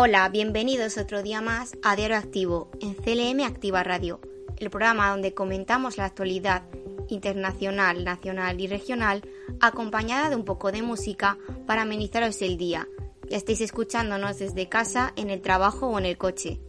Hola, 0.00 0.28
bienvenidos 0.28 0.96
otro 0.96 1.24
día 1.24 1.40
más 1.40 1.76
a 1.82 1.96
Diario 1.96 2.18
Activo 2.18 2.70
en 2.80 2.94
CLM 2.94 3.40
Activa 3.44 3.82
Radio, 3.82 4.20
el 4.56 4.70
programa 4.70 5.10
donde 5.10 5.34
comentamos 5.34 5.96
la 5.96 6.04
actualidad 6.04 6.62
internacional, 7.08 8.04
nacional 8.04 8.60
y 8.60 8.68
regional, 8.68 9.28
acompañada 9.60 10.30
de 10.30 10.36
un 10.36 10.44
poco 10.44 10.70
de 10.70 10.82
música 10.82 11.36
para 11.66 11.82
amenizaros 11.82 12.40
el 12.42 12.56
día. 12.56 12.86
Ya 13.28 13.38
estáis 13.38 13.60
escuchándonos 13.60 14.38
desde 14.38 14.68
casa, 14.68 15.12
en 15.16 15.30
el 15.30 15.42
trabajo 15.42 15.88
o 15.88 15.98
en 15.98 16.06
el 16.06 16.16
coche. 16.16 16.60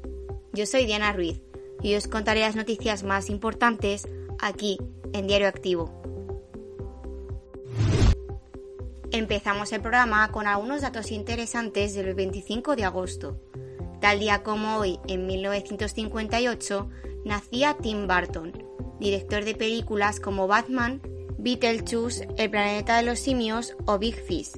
Yo 0.52 0.66
soy 0.66 0.88
Diana 0.88 1.14
Ruiz 1.14 1.40
y 1.84 1.94
os 1.94 2.08
contaré 2.08 2.40
las 2.40 2.56
noticias 2.56 3.04
más 3.04 3.30
importantes 3.30 4.08
aquí 4.40 4.80
en 5.14 5.28
Diario 5.28 5.50
Activo. 5.50 5.99
Empezamos 9.12 9.74
el 9.74 9.82
programa 9.82 10.32
con 10.32 10.46
algunos 10.46 10.82
datos 10.82 11.12
interesantes 11.12 11.96
del 11.96 12.14
25 12.14 12.76
de 12.76 12.84
agosto. 12.84 13.42
Tal 14.00 14.20
día 14.20 14.44
como 14.44 14.78
hoy, 14.78 15.00
en 15.08 15.26
1958, 15.26 16.90
nacía 17.26 17.76
Tim 17.82 18.08
Burton, 18.08 18.54
director 19.00 19.46
de 19.46 19.56
películas 19.56 20.20
como 20.20 20.46
Batman, 20.46 21.02
Beetlejuice, 21.40 22.28
El 22.38 22.52
planeta 22.52 22.98
de 22.98 23.04
los 23.04 23.18
simios 23.18 23.76
o 23.88 23.98
Big 23.98 24.14
Fish. 24.14 24.52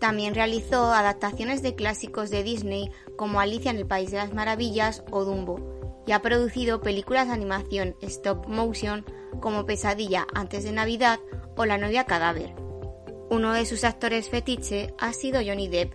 También 0.00 0.34
realizó 0.34 0.92
adaptaciones 0.92 1.62
de 1.62 1.76
clásicos 1.76 2.30
de 2.30 2.42
Disney 2.42 2.90
como 3.16 3.38
Alicia 3.38 3.70
en 3.70 3.76
el 3.76 3.86
País 3.86 4.10
de 4.10 4.16
las 4.16 4.34
Maravillas 4.34 5.04
o 5.12 5.24
Dumbo, 5.24 6.02
y 6.04 6.10
ha 6.10 6.20
producido 6.20 6.80
películas 6.80 7.28
de 7.28 7.34
animación 7.34 7.94
stop 8.00 8.48
motion 8.48 9.04
como 9.40 9.66
Pesadilla 9.66 10.26
antes 10.34 10.64
de 10.64 10.72
Navidad 10.72 11.20
o 11.56 11.64
La 11.64 11.78
novia 11.78 12.06
cadáver. 12.06 12.60
Uno 13.32 13.54
de 13.54 13.64
sus 13.64 13.84
actores 13.84 14.28
fetiche 14.28 14.92
ha 14.98 15.14
sido 15.14 15.40
Johnny 15.42 15.66
Depp, 15.66 15.94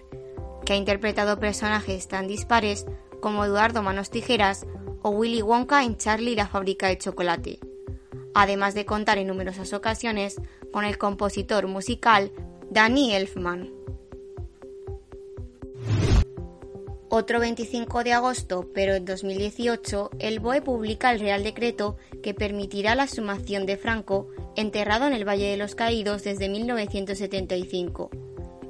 que 0.66 0.74
ha 0.74 0.76
interpretado 0.76 1.40
personajes 1.40 2.08
tan 2.08 2.28
dispares 2.28 2.88
como 3.22 3.46
Eduardo 3.46 3.84
Manos 3.84 4.10
Tijeras 4.10 4.66
o 5.04 5.12
Willy 5.12 5.44
Wonka 5.44 5.84
en 5.84 5.98
Charlie 5.98 6.36
la 6.36 6.48
fábrica 6.48 6.88
de 6.88 6.98
chocolate, 6.98 7.60
además 8.34 8.74
de 8.74 8.88
contar 8.88 9.20
en 9.20 9.28
numerosas 9.28 9.72
ocasiones 9.74 10.42
con 10.74 10.84
el 10.84 10.98
compositor 10.98 11.68
musical 11.68 12.32
Danny 12.72 13.14
Elfman. 13.14 13.77
Otro 17.10 17.40
25 17.40 18.04
de 18.04 18.12
agosto, 18.12 18.70
pero 18.74 18.96
en 18.96 19.06
2018, 19.06 20.10
el 20.20 20.42
BOE 20.42 20.62
publica 20.62 21.10
el 21.12 21.22
Real 21.22 21.42
Decreto 21.42 21.96
que 22.22 22.34
permitirá 22.34 22.96
la 22.96 23.08
sumación 23.08 23.66
de 23.66 23.78
Franco, 23.78 24.28
enterrado 24.58 25.08
en 25.08 25.14
el 25.14 25.26
Valle 25.26 25.50
de 25.50 25.56
los 25.56 25.74
Caídos 25.74 26.26
desde 26.26 26.50
1975, 26.50 28.10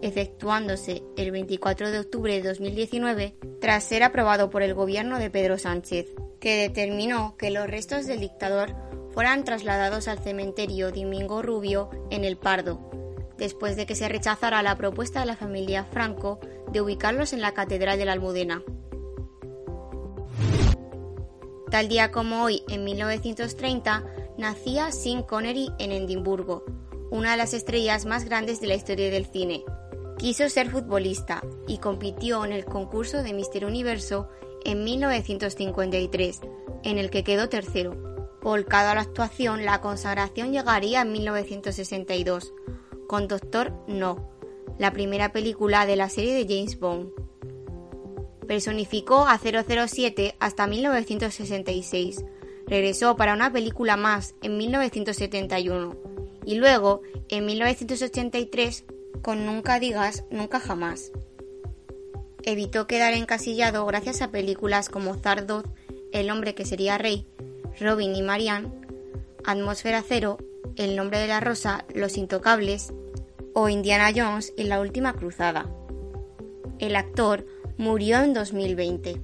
efectuándose 0.03 1.01
el 1.17 1.31
24 1.31 1.89
de 1.89 1.97
octubre 1.97 2.39
de 2.39 2.47
2019 2.47 3.35
tras 3.59 3.83
ser 3.83 4.03
aprobado 4.03 4.51
por 4.51 4.61
el 4.61 4.75
gobierno 4.75 5.17
de 5.17 5.31
Pedro 5.31 5.57
Sánchez, 5.57 6.13
que 6.39 6.57
determinó 6.57 7.35
que 7.37 7.49
los 7.49 7.65
restos 7.65 8.05
del 8.05 8.19
dictador 8.19 8.75
fueran 9.13 9.45
trasladados 9.45 10.07
al 10.07 10.19
cementerio 10.19 10.91
Domingo 10.91 11.41
Rubio 11.41 11.89
en 12.11 12.23
El 12.23 12.37
Pardo, 12.37 12.87
después 13.37 13.75
de 13.75 13.85
que 13.85 13.95
se 13.95 14.09
rechazara 14.09 14.63
la 14.63 14.77
propuesta 14.77 15.19
de 15.19 15.25
la 15.27 15.35
familia 15.35 15.85
Franco 15.85 16.39
de 16.71 16.81
ubicarlos 16.81 17.33
en 17.33 17.41
la 17.41 17.53
Catedral 17.53 17.97
de 17.97 18.05
la 18.05 18.13
Almudena. 18.13 18.63
Tal 21.69 21.89
día 21.89 22.11
como 22.11 22.43
hoy, 22.43 22.63
en 22.69 22.85
1930, 22.85 24.05
nacía 24.37 24.91
Sean 24.91 25.23
Connery 25.23 25.69
en 25.79 25.91
Edimburgo, 25.91 26.63
una 27.11 27.31
de 27.31 27.37
las 27.37 27.53
estrellas 27.53 28.05
más 28.05 28.23
grandes 28.23 28.61
de 28.61 28.67
la 28.67 28.75
historia 28.75 29.09
del 29.09 29.25
cine. 29.25 29.63
Quiso 30.17 30.47
ser 30.49 30.69
futbolista 30.69 31.43
y 31.67 31.77
compitió 31.77 32.43
en 32.45 32.51
el 32.51 32.65
concurso 32.65 33.21
de 33.21 33.33
Mister 33.33 33.65
Universo 33.65 34.29
en 34.65 34.83
1953, 34.83 36.39
en 36.83 36.97
el 36.97 37.09
que 37.09 37.23
quedó 37.23 37.49
tercero. 37.49 37.95
Volcado 38.41 38.89
a 38.89 38.95
la 38.95 39.01
actuación, 39.01 39.65
la 39.65 39.81
consagración 39.81 40.53
llegaría 40.53 41.01
en 41.01 41.11
1962, 41.11 42.53
con 43.07 43.27
Doctor 43.27 43.73
No, 43.87 44.29
la 44.77 44.91
primera 44.91 45.31
película 45.31 45.85
de 45.85 45.95
la 45.95 46.09
serie 46.09 46.33
de 46.33 46.45
James 46.53 46.79
Bond. 46.79 47.09
Personificó 48.47 49.27
a 49.27 49.39
007 49.39 50.35
hasta 50.39 50.67
1966. 50.67 52.23
Regresó 52.67 53.15
para 53.15 53.33
una 53.33 53.51
película 53.51 53.97
más 53.97 54.35
en 54.41 54.57
1971 54.57 55.95
y 56.45 56.55
luego 56.55 57.01
en 57.29 57.45
1983 57.45 58.85
con 59.21 59.45
Nunca 59.45 59.79
digas 59.79 60.23
nunca 60.31 60.59
jamás. 60.59 61.11
Evitó 62.43 62.87
quedar 62.87 63.13
encasillado 63.13 63.85
gracias 63.85 64.21
a 64.21 64.31
películas 64.31 64.89
como 64.89 65.15
Zardoz, 65.15 65.65
El 66.13 66.29
hombre 66.29 66.55
que 66.55 66.65
sería 66.65 66.97
rey, 66.97 67.25
Robin 67.79 68.15
y 68.15 68.21
Marianne, 68.21 68.71
Atmósfera 69.43 70.03
cero, 70.07 70.37
El 70.75 70.95
nombre 70.95 71.19
de 71.19 71.27
la 71.27 71.39
rosa, 71.39 71.85
Los 71.93 72.17
intocables 72.17 72.93
o 73.53 73.69
Indiana 73.69 74.11
Jones 74.15 74.53
en 74.57 74.69
la 74.69 74.79
última 74.79 75.13
cruzada. 75.13 75.69
El 76.79 76.95
actor 76.95 77.45
murió 77.77 78.19
en 78.19 78.33
2020. 78.33 79.21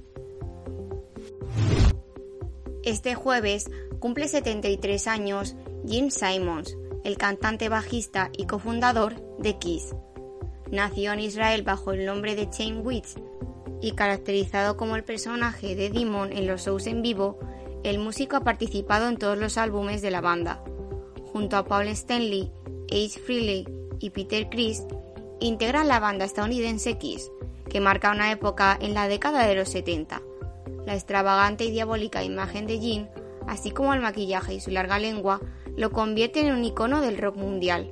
Este 2.82 3.14
jueves 3.14 3.70
cumple 4.00 4.28
73 4.28 5.06
años 5.06 5.54
Jim 5.86 6.10
Simons, 6.10 6.76
el 7.04 7.16
cantante 7.16 7.68
bajista 7.68 8.30
y 8.36 8.46
cofundador 8.46 9.14
de 9.38 9.58
Kiss. 9.58 9.94
Nació 10.70 11.12
en 11.12 11.20
Israel 11.20 11.62
bajo 11.62 11.92
el 11.92 12.04
nombre 12.04 12.34
de 12.34 12.50
Chain 12.50 12.84
Witch 12.84 13.14
y 13.80 13.92
caracterizado 13.92 14.76
como 14.76 14.96
el 14.96 15.04
personaje 15.04 15.76
de 15.76 15.90
Demon 15.90 16.32
en 16.32 16.46
los 16.46 16.62
shows 16.64 16.86
en 16.86 17.02
vivo, 17.02 17.38
el 17.84 17.98
músico 17.98 18.36
ha 18.36 18.40
participado 18.40 19.08
en 19.08 19.18
todos 19.18 19.36
los 19.36 19.58
álbumes 19.58 20.00
de 20.00 20.10
la 20.10 20.22
banda. 20.22 20.64
Junto 21.34 21.56
a 21.56 21.64
Paul 21.64 21.88
Stanley, 21.88 22.48
Ace 22.92 23.18
Frehley 23.18 23.66
y 23.98 24.10
Peter 24.10 24.48
Criss 24.48 24.84
integran 25.40 25.88
la 25.88 25.98
banda 25.98 26.24
estadounidense 26.24 26.96
Kiss, 26.96 27.28
que 27.68 27.80
marca 27.80 28.12
una 28.12 28.30
época 28.30 28.78
en 28.80 28.94
la 28.94 29.08
década 29.08 29.44
de 29.44 29.56
los 29.56 29.68
70. 29.70 30.22
La 30.86 30.94
extravagante 30.94 31.64
y 31.64 31.72
diabólica 31.72 32.22
imagen 32.22 32.68
de 32.68 32.78
Jean, 32.78 33.10
así 33.48 33.72
como 33.72 33.94
el 33.94 34.00
maquillaje 34.00 34.54
y 34.54 34.60
su 34.60 34.70
larga 34.70 35.00
lengua, 35.00 35.40
lo 35.76 35.90
convierten 35.90 36.46
en 36.46 36.54
un 36.54 36.64
icono 36.64 37.00
del 37.00 37.18
rock 37.18 37.34
mundial. 37.34 37.90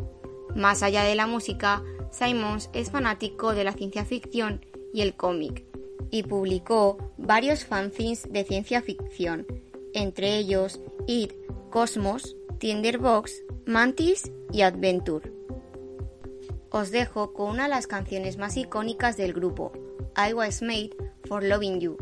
Más 0.55 0.85
allá 0.85 1.03
de 1.03 1.17
la 1.17 1.27
música, 1.27 1.83
Simons 2.13 2.71
es 2.73 2.93
fanático 2.93 3.55
de 3.55 3.65
la 3.65 3.73
ciencia 3.73 4.05
ficción 4.05 4.65
y 4.95 5.01
el 5.01 5.17
cómic, 5.17 5.65
y 6.13 6.23
publicó 6.23 6.97
varios 7.19 7.65
fanzines 7.65 8.33
de 8.33 8.45
ciencia 8.45 8.83
ficción, 8.83 9.49
entre 9.95 10.37
ellos 10.39 10.81
It, 11.09 11.33
Cosmos, 11.71 12.37
Tinderbox, 12.63 13.43
Mantis 13.67 14.31
y 14.53 14.61
Adventure 14.63 15.33
os 16.71 16.93
dejo 16.93 17.33
con 17.33 17.51
una 17.51 17.65
de 17.65 17.71
las 17.71 17.89
canciones 17.89 18.39
más 18.39 18.57
icónicas 18.57 19.17
del 19.17 19.33
grupo, 19.33 19.73
I 20.17 20.33
Was 20.33 20.63
Made 20.63 20.91
for 21.25 21.43
Loving 21.43 21.81
You. 21.81 21.97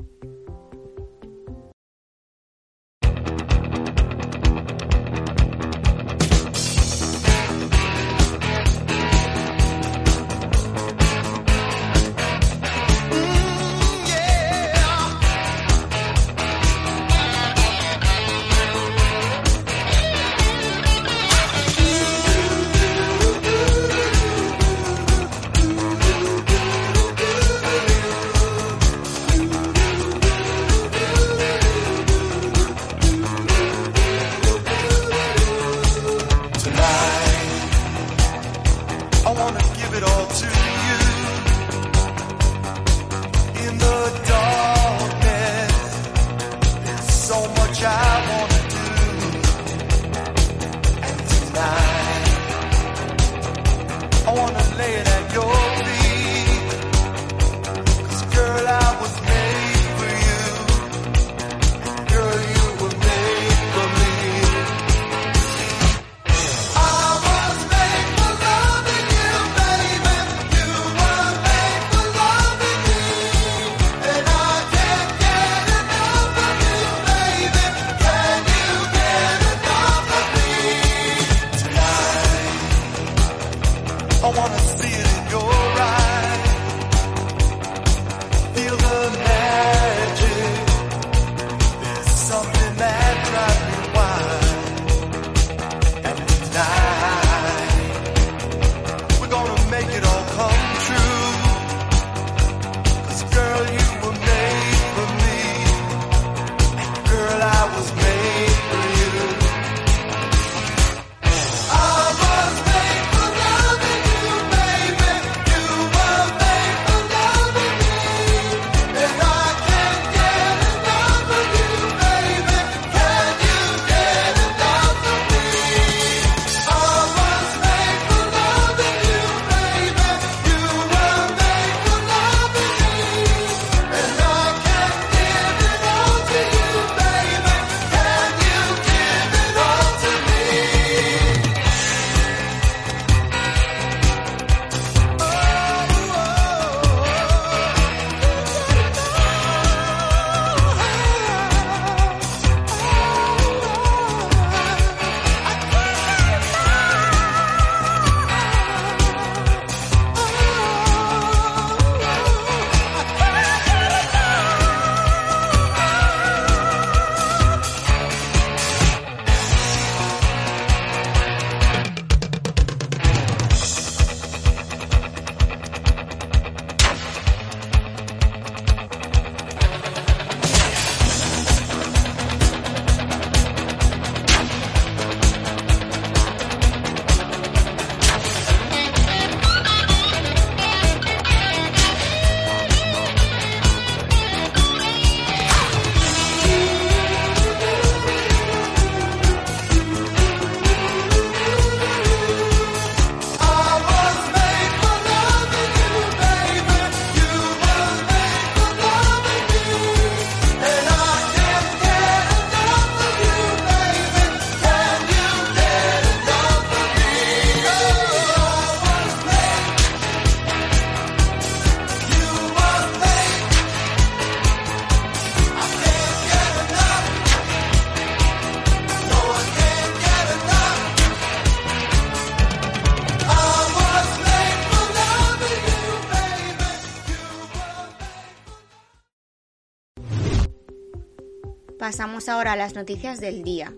Ahora 242.28 242.52
a 242.52 242.56
las 242.56 242.74
noticias 242.74 243.18
del 243.18 243.42
día. 243.42 243.74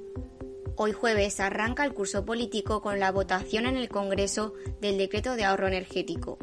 Hoy 0.76 0.92
jueves 0.92 1.38
arranca 1.38 1.84
el 1.84 1.94
curso 1.94 2.24
político 2.24 2.82
con 2.82 2.98
la 2.98 3.12
votación 3.12 3.66
en 3.66 3.76
el 3.76 3.88
Congreso 3.88 4.52
del 4.80 4.98
decreto 4.98 5.36
de 5.36 5.44
ahorro 5.44 5.68
energético. 5.68 6.38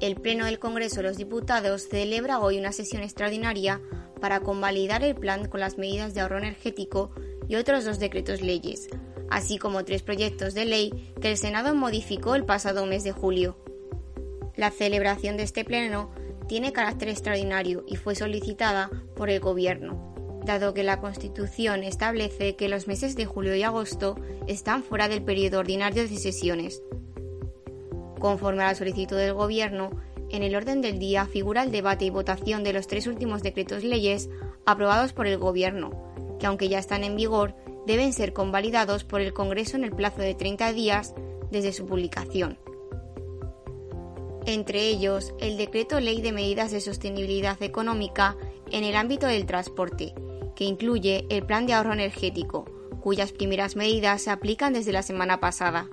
El 0.00 0.14
Pleno 0.14 0.46
del 0.46 0.58
Congreso 0.58 0.96
de 0.96 1.02
los 1.02 1.16
Diputados 1.16 1.88
celebra 1.88 2.38
hoy 2.38 2.58
una 2.58 2.72
sesión 2.72 3.02
extraordinaria 3.02 3.80
para 4.20 4.40
convalidar 4.40 5.02
el 5.02 5.16
plan 5.16 5.48
con 5.48 5.60
las 5.60 5.76
medidas 5.76 6.14
de 6.14 6.20
ahorro 6.20 6.38
energético 6.38 7.10
y 7.48 7.56
otros 7.56 7.84
dos 7.84 7.98
decretos 7.98 8.40
leyes, 8.40 8.88
así 9.28 9.58
como 9.58 9.84
tres 9.84 10.02
proyectos 10.02 10.54
de 10.54 10.66
ley 10.66 11.12
que 11.20 11.32
el 11.32 11.36
Senado 11.36 11.74
modificó 11.74 12.36
el 12.36 12.44
pasado 12.44 12.86
mes 12.86 13.02
de 13.02 13.12
julio. 13.12 13.58
La 14.56 14.70
celebración 14.70 15.36
de 15.36 15.42
este 15.42 15.64
pleno 15.64 16.10
tiene 16.46 16.72
carácter 16.72 17.08
extraordinario 17.08 17.84
y 17.86 17.96
fue 17.96 18.14
solicitada 18.14 18.88
por 19.14 19.30
el 19.30 19.40
Gobierno, 19.40 20.08
dado 20.48 20.72
que 20.72 20.82
la 20.82 20.98
Constitución 20.98 21.84
establece 21.84 22.56
que 22.56 22.70
los 22.70 22.88
meses 22.88 23.14
de 23.16 23.26
julio 23.26 23.54
y 23.54 23.62
agosto 23.62 24.16
están 24.46 24.82
fuera 24.82 25.06
del 25.06 25.22
periodo 25.22 25.58
ordinario 25.58 26.08
de 26.08 26.16
sesiones. 26.16 26.82
Conforme 28.18 28.62
a 28.62 28.68
la 28.68 28.74
solicitud 28.74 29.16
del 29.16 29.34
Gobierno, 29.34 29.90
en 30.30 30.42
el 30.42 30.56
orden 30.56 30.80
del 30.80 30.98
día 30.98 31.26
figura 31.26 31.62
el 31.62 31.70
debate 31.70 32.06
y 32.06 32.10
votación 32.10 32.64
de 32.64 32.72
los 32.72 32.86
tres 32.86 33.06
últimos 33.06 33.42
decretos 33.42 33.84
leyes 33.84 34.30
aprobados 34.64 35.12
por 35.12 35.26
el 35.26 35.36
Gobierno, 35.36 35.90
que 36.40 36.46
aunque 36.46 36.70
ya 36.70 36.78
están 36.78 37.04
en 37.04 37.14
vigor, 37.14 37.54
deben 37.86 38.14
ser 38.14 38.32
convalidados 38.32 39.04
por 39.04 39.20
el 39.20 39.34
Congreso 39.34 39.76
en 39.76 39.84
el 39.84 39.94
plazo 39.94 40.22
de 40.22 40.34
30 40.34 40.72
días 40.72 41.14
desde 41.50 41.74
su 41.74 41.86
publicación. 41.86 42.58
Entre 44.46 44.88
ellos, 44.88 45.34
el 45.40 45.58
Decreto 45.58 46.00
Ley 46.00 46.22
de 46.22 46.32
Medidas 46.32 46.70
de 46.70 46.80
Sostenibilidad 46.80 47.62
Económica 47.62 48.34
en 48.70 48.84
el 48.84 48.96
ámbito 48.96 49.26
del 49.26 49.44
transporte, 49.44 50.14
que 50.58 50.64
incluye 50.64 51.24
el 51.30 51.46
Plan 51.46 51.66
de 51.66 51.74
Ahorro 51.74 51.92
Energético, 51.92 52.64
cuyas 53.00 53.30
primeras 53.30 53.76
medidas 53.76 54.22
se 54.22 54.30
aplican 54.30 54.72
desde 54.72 54.90
la 54.90 55.04
semana 55.04 55.38
pasada. 55.38 55.88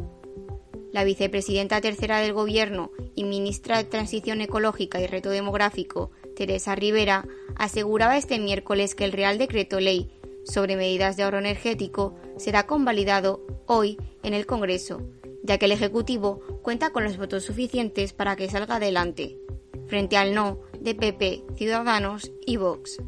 La 0.91 1.03
vicepresidenta 1.03 1.81
tercera 1.81 2.17
del 2.17 2.33
Gobierno 2.33 2.89
y 3.13 3.25
ministra 3.25 3.77
de 3.77 3.83
Transición 3.83 4.41
Ecológica 4.41 4.99
y 4.99 5.05
Reto 5.05 5.29
Demográfico, 5.29 6.09
Teresa 6.35 6.73
Rivera, 6.73 7.27
aseguraba 7.55 8.17
este 8.17 8.39
miércoles 8.39 8.95
que 8.95 9.05
el 9.05 9.11
Real 9.11 9.37
Decreto 9.37 9.79
Ley 9.79 10.09
sobre 10.45 10.75
medidas 10.75 11.15
de 11.15 11.21
ahorro 11.21 11.37
energético 11.37 12.15
será 12.37 12.65
convalidado 12.65 13.45
hoy 13.67 13.99
en 14.23 14.33
el 14.33 14.47
Congreso, 14.47 15.03
ya 15.43 15.59
que 15.59 15.65
el 15.65 15.73
Ejecutivo 15.73 16.41
cuenta 16.63 16.89
con 16.89 17.03
los 17.03 17.17
votos 17.17 17.43
suficientes 17.43 18.13
para 18.13 18.35
que 18.35 18.49
salga 18.49 18.77
adelante, 18.77 19.37
frente 19.85 20.17
al 20.17 20.33
no 20.33 20.61
de 20.79 20.95
PP, 20.95 21.43
Ciudadanos 21.55 22.31
y 22.47 22.57
Vox. 22.57 22.99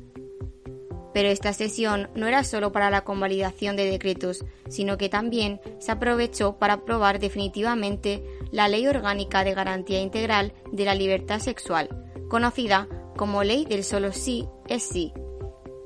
Pero 1.18 1.30
esta 1.30 1.52
sesión 1.52 2.12
no 2.14 2.28
era 2.28 2.44
solo 2.44 2.72
para 2.72 2.92
la 2.92 3.04
convalidación 3.04 3.76
de 3.76 3.90
decretos, 3.90 4.46
sino 4.70 5.00
que 5.00 5.10
también 5.10 5.60
se 5.80 5.92
aprovechó 5.92 6.60
para 6.60 6.74
aprobar 6.74 7.18
definitivamente 7.18 8.24
la 8.52 8.68
Ley 8.68 8.86
Orgánica 8.86 9.44
de 9.44 9.56
Garantía 9.56 10.00
Integral 10.00 10.54
de 10.72 10.86
la 10.86 10.94
Libertad 10.94 11.40
Sexual, 11.40 11.90
conocida 12.30 12.88
como 13.16 13.44
Ley 13.44 13.66
del 13.66 13.84
Solo 13.84 14.12
Sí 14.12 14.48
es 14.70 14.84
Sí. 14.84 15.12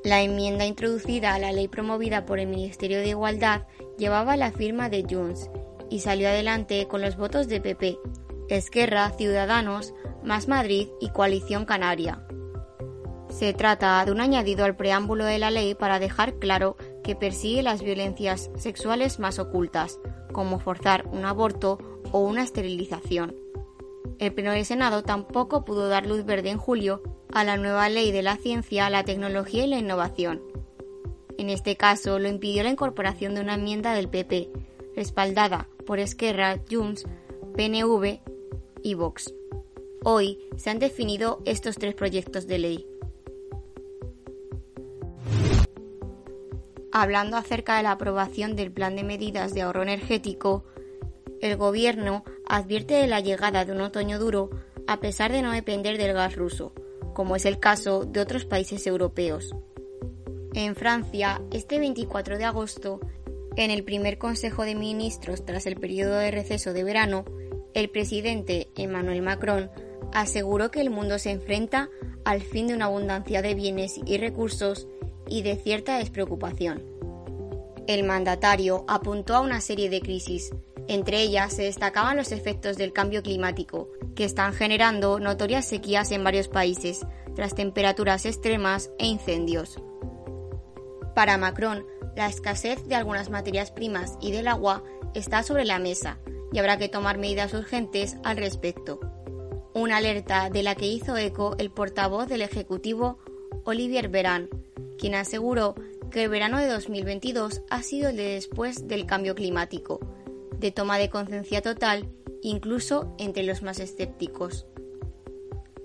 La 0.03 0.21
enmienda 0.21 0.65
introducida 0.65 1.33
a 1.33 1.39
la 1.39 1.53
ley 1.53 1.69
promovida 1.69 2.25
por 2.25 2.37
el 2.37 2.47
Ministerio 2.47 2.99
de 2.99 3.07
Igualdad 3.07 3.67
llevaba 3.97 4.35
la 4.35 4.51
firma 4.51 4.89
de 4.89 5.05
Junts 5.09 5.49
y 5.89 6.01
salió 6.01 6.27
adelante 6.27 6.89
con 6.89 7.01
los 7.01 7.15
votos 7.15 7.47
de 7.47 7.61
PP, 7.61 7.97
Esquerra, 8.49 9.09
Ciudadanos, 9.11 9.93
Más 10.25 10.49
Madrid 10.49 10.89
y 10.99 11.07
Coalición 11.07 11.63
Canaria. 11.63 12.21
Se 13.31 13.53
trata 13.53 14.03
de 14.05 14.11
un 14.11 14.19
añadido 14.19 14.65
al 14.65 14.75
preámbulo 14.75 15.25
de 15.25 15.39
la 15.39 15.51
ley 15.51 15.73
para 15.73 15.99
dejar 15.99 16.35
claro 16.35 16.75
que 17.03 17.15
persigue 17.15 17.63
las 17.63 17.81
violencias 17.81 18.51
sexuales 18.55 19.19
más 19.19 19.39
ocultas, 19.39 19.99
como 20.31 20.59
forzar 20.59 21.07
un 21.07 21.25
aborto 21.25 21.79
o 22.11 22.19
una 22.19 22.43
esterilización. 22.43 23.35
El 24.19 24.33
Pleno 24.33 24.51
del 24.51 24.65
Senado 24.65 25.01
tampoco 25.01 25.65
pudo 25.65 25.87
dar 25.87 26.05
luz 26.05 26.25
verde 26.25 26.49
en 26.49 26.57
julio 26.57 27.01
a 27.33 27.43
la 27.43 27.57
nueva 27.57 27.89
ley 27.89 28.11
de 28.11 28.21
la 28.21 28.35
ciencia, 28.35 28.89
la 28.89 29.05
tecnología 29.05 29.63
y 29.63 29.67
la 29.67 29.79
innovación. 29.79 30.41
En 31.37 31.49
este 31.49 31.77
caso 31.77 32.19
lo 32.19 32.27
impidió 32.27 32.63
la 32.63 32.69
incorporación 32.69 33.33
de 33.33 33.41
una 33.41 33.55
enmienda 33.55 33.93
del 33.93 34.09
PP, 34.09 34.51
respaldada 34.95 35.67
por 35.87 35.99
Esquerra, 35.99 36.59
Junts, 36.69 37.05
PNV 37.55 38.19
y 38.83 38.93
Vox. 38.93 39.33
Hoy 40.03 40.37
se 40.57 40.69
han 40.69 40.79
definido 40.79 41.41
estos 41.45 41.77
tres 41.77 41.95
proyectos 41.95 42.45
de 42.45 42.59
ley. 42.59 42.90
Hablando 46.91 47.37
acerca 47.37 47.77
de 47.77 47.83
la 47.83 47.91
aprobación 47.91 48.55
del 48.55 48.71
plan 48.71 48.95
de 48.95 49.03
medidas 49.03 49.53
de 49.53 49.61
ahorro 49.61 49.83
energético, 49.83 50.65
el 51.41 51.57
Gobierno 51.57 52.23
advierte 52.47 52.95
de 52.95 53.07
la 53.07 53.19
llegada 53.19 53.65
de 53.65 53.71
un 53.71 53.81
otoño 53.81 54.19
duro 54.19 54.49
a 54.87 54.99
pesar 54.99 55.31
de 55.31 55.41
no 55.41 55.51
depender 55.51 55.97
del 55.97 56.13
gas 56.13 56.35
ruso, 56.35 56.73
como 57.13 57.35
es 57.35 57.45
el 57.45 57.59
caso 57.59 58.05
de 58.05 58.19
otros 58.19 58.45
países 58.45 58.85
europeos. 58.87 59.55
En 60.53 60.75
Francia, 60.75 61.41
este 61.51 61.79
24 61.79 62.37
de 62.37 62.43
agosto, 62.45 62.99
en 63.55 63.71
el 63.71 63.83
primer 63.83 64.17
Consejo 64.17 64.63
de 64.63 64.75
Ministros 64.75 65.45
tras 65.45 65.65
el 65.65 65.77
periodo 65.77 66.15
de 66.15 66.31
receso 66.31 66.73
de 66.73 66.83
verano, 66.83 67.25
el 67.73 67.89
presidente 67.89 68.69
Emmanuel 68.75 69.21
Macron 69.21 69.71
aseguró 70.13 70.71
que 70.71 70.81
el 70.81 70.89
mundo 70.89 71.19
se 71.19 71.31
enfrenta 71.31 71.89
al 72.25 72.41
fin 72.41 72.67
de 72.67 72.75
una 72.75 72.85
abundancia 72.85 73.41
de 73.41 73.55
bienes 73.55 73.99
y 74.05 74.17
recursos 74.17 74.87
y 75.31 75.43
de 75.43 75.55
cierta 75.55 75.97
despreocupación. 75.97 76.83
El 77.87 78.03
mandatario 78.03 78.83
apuntó 78.87 79.33
a 79.35 79.39
una 79.39 79.61
serie 79.61 79.89
de 79.89 80.01
crisis. 80.01 80.51
Entre 80.87 81.21
ellas 81.21 81.53
se 81.53 81.63
destacaban 81.63 82.17
los 82.17 82.31
efectos 82.31 82.75
del 82.75 82.91
cambio 82.91 83.23
climático, 83.23 83.89
que 84.13 84.25
están 84.25 84.53
generando 84.53 85.19
notorias 85.19 85.65
sequías 85.65 86.11
en 86.11 86.23
varios 86.23 86.49
países, 86.49 87.05
tras 87.33 87.55
temperaturas 87.55 88.25
extremas 88.25 88.91
e 88.99 89.07
incendios. 89.07 89.81
Para 91.15 91.37
Macron, 91.37 91.85
la 92.15 92.27
escasez 92.27 92.85
de 92.87 92.95
algunas 92.95 93.29
materias 93.29 93.71
primas 93.71 94.17
y 94.21 94.31
del 94.31 94.49
agua 94.49 94.83
está 95.13 95.43
sobre 95.43 95.63
la 95.63 95.79
mesa 95.79 96.19
y 96.51 96.59
habrá 96.59 96.77
que 96.77 96.89
tomar 96.89 97.17
medidas 97.17 97.53
urgentes 97.53 98.17
al 98.23 98.35
respecto. 98.35 98.99
Una 99.73 99.97
alerta 99.97 100.49
de 100.49 100.63
la 100.63 100.75
que 100.75 100.87
hizo 100.87 101.15
eco 101.15 101.55
el 101.57 101.71
portavoz 101.71 102.27
del 102.27 102.41
Ejecutivo, 102.41 103.19
Olivier 103.63 104.09
Veran, 104.09 104.49
quien 104.97 105.15
aseguró 105.15 105.75
que 106.11 106.23
el 106.23 106.29
verano 106.29 106.59
de 106.59 106.67
2022 106.67 107.61
ha 107.69 107.83
sido 107.83 108.09
el 108.09 108.17
de 108.17 108.33
después 108.33 108.87
del 108.87 109.05
cambio 109.05 109.35
climático, 109.35 109.99
de 110.57 110.71
toma 110.71 110.97
de 110.97 111.09
conciencia 111.09 111.61
total, 111.61 112.07
incluso 112.41 113.15
entre 113.17 113.43
los 113.43 113.61
más 113.61 113.79
escépticos. 113.79 114.65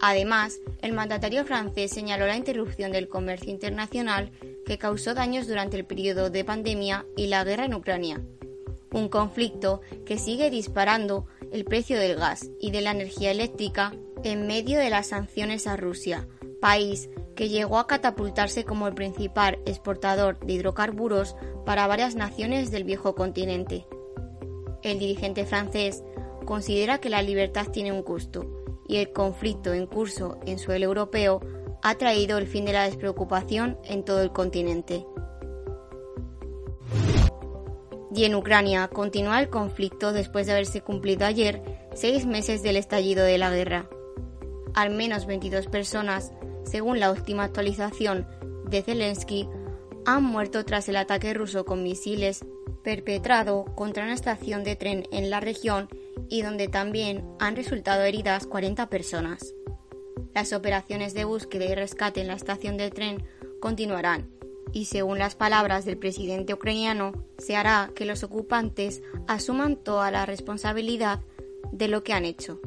Además, 0.01 0.61
el 0.83 0.93
mandatario 0.93 1.45
francés 1.45 1.91
señaló 1.91 2.27
la 2.27 2.37
interrupción 2.37 2.93
del 2.93 3.09
comercio 3.09 3.51
internacional 3.51 4.31
que 4.67 4.79
causó 4.79 5.15
daños 5.15 5.47
durante 5.47 5.77
el 5.77 5.87
periodo 5.87 6.29
de 6.29 6.45
pandemia 6.45 7.07
y 7.17 7.29
la 7.29 7.45
guerra 7.45 7.65
en 7.65 7.75
Ucrania, 7.75 8.21
un 8.93 9.09
conflicto 9.09 9.81
que 10.05 10.19
sigue 10.19 10.51
disparando 10.51 11.27
el 11.53 11.65
precio 11.65 11.99
del 11.99 12.17
gas 12.17 12.51
y 12.61 12.71
de 12.73 12.83
la 12.83 12.91
energía 12.91 13.31
eléctrica 13.31 13.95
en 14.23 14.47
medio 14.47 14.79
de 14.79 14.91
las 14.91 15.09
sanciones 15.09 15.67
a 15.67 15.77
Rusia, 15.77 16.27
país 16.61 17.09
que 17.35 17.49
llegó 17.49 17.79
a 17.79 17.87
catapultarse 17.87 18.65
como 18.65 18.89
el 18.89 18.95
principal 18.95 19.59
exportador 19.67 20.39
de 20.41 20.55
hidrocarburos 20.55 21.37
para 21.65 21.87
varias 21.87 22.15
naciones 22.15 22.71
del 22.71 22.85
viejo 22.85 23.15
continente. 23.15 23.87
El 24.83 24.99
dirigente 24.99 25.45
francés 25.45 26.03
considera 26.45 26.99
que 26.99 27.11
la 27.11 27.23
libertad 27.23 27.67
tiene 27.69 27.93
un 27.93 28.03
costo 28.03 28.65
y 28.89 28.97
el 28.97 29.13
conflicto 29.13 29.75
en 29.75 29.87
curso 29.87 30.39
en 30.47 30.59
suelo 30.59 30.87
europeo 30.87 31.41
ha 31.83 31.95
traído 31.97 32.39
el 32.39 32.47
fin 32.47 32.65
de 32.65 32.73
la 32.73 32.85
despreocupación 32.85 33.79
en 33.85 34.05
todo 34.05 34.23
el 34.23 34.33
continente. 34.33 35.07
Y 38.15 38.25
en 38.25 38.35
Ucrania 38.35 38.89
continúa 38.89 39.41
el 39.41 39.51
conflicto 39.51 40.13
después 40.13 40.47
de 40.47 40.53
haberse 40.53 40.81
cumplido 40.81 41.27
ayer 41.27 41.63
seis 41.95 42.25
meses 42.25 42.63
del 42.63 42.77
estallido 42.77 43.25
de 43.25 43.37
la 43.37 43.51
guerra. 43.51 43.91
Al 44.75 44.91
menos 44.91 45.27
22 45.27 45.67
personas 45.67 46.33
según 46.69 47.01
la 47.01 47.11
última 47.11 47.45
actualización 47.45 48.27
de 48.69 48.83
Zelensky, 48.83 49.49
han 50.05 50.23
muerto 50.23 50.65
tras 50.65 50.89
el 50.89 50.97
ataque 50.97 51.35
ruso 51.35 51.65
con 51.65 51.83
misiles 51.83 52.45
perpetrado 52.83 53.65
contra 53.75 54.05
una 54.05 54.15
estación 54.15 54.63
de 54.63 54.77
tren 54.77 55.05
en 55.11 55.31
la 55.31 55.41
región 55.41 55.89
y 56.29 56.43
donde 56.43 56.69
también 56.69 57.25
han 57.41 57.57
resultado 57.57 58.03
heridas 58.03 58.47
40 58.47 58.89
personas. 58.89 59.55
Las 60.35 60.53
operaciones 60.53 61.15
de 61.15 61.25
búsqueda 61.25 61.65
y 61.65 61.75
rescate 61.75 62.21
en 62.21 62.29
la 62.29 62.35
estación 62.35 62.77
de 62.77 62.91
tren 62.91 63.25
continuarán 63.61 64.37
y 64.73 64.85
según 64.85 65.19
las 65.19 65.37
palabras 65.37 65.85
del 65.85 65.97
presidente 65.97 66.53
ucraniano, 66.53 67.13
se 67.39 67.57
hará 67.57 67.91
que 67.95 68.05
los 68.05 68.23
ocupantes 68.23 69.03
asuman 69.27 69.77
toda 69.77 70.11
la 70.11 70.27
responsabilidad 70.27 71.21
de 71.73 71.89
lo 71.89 72.05
que 72.05 72.13
han 72.13 72.25
hecho. 72.25 72.61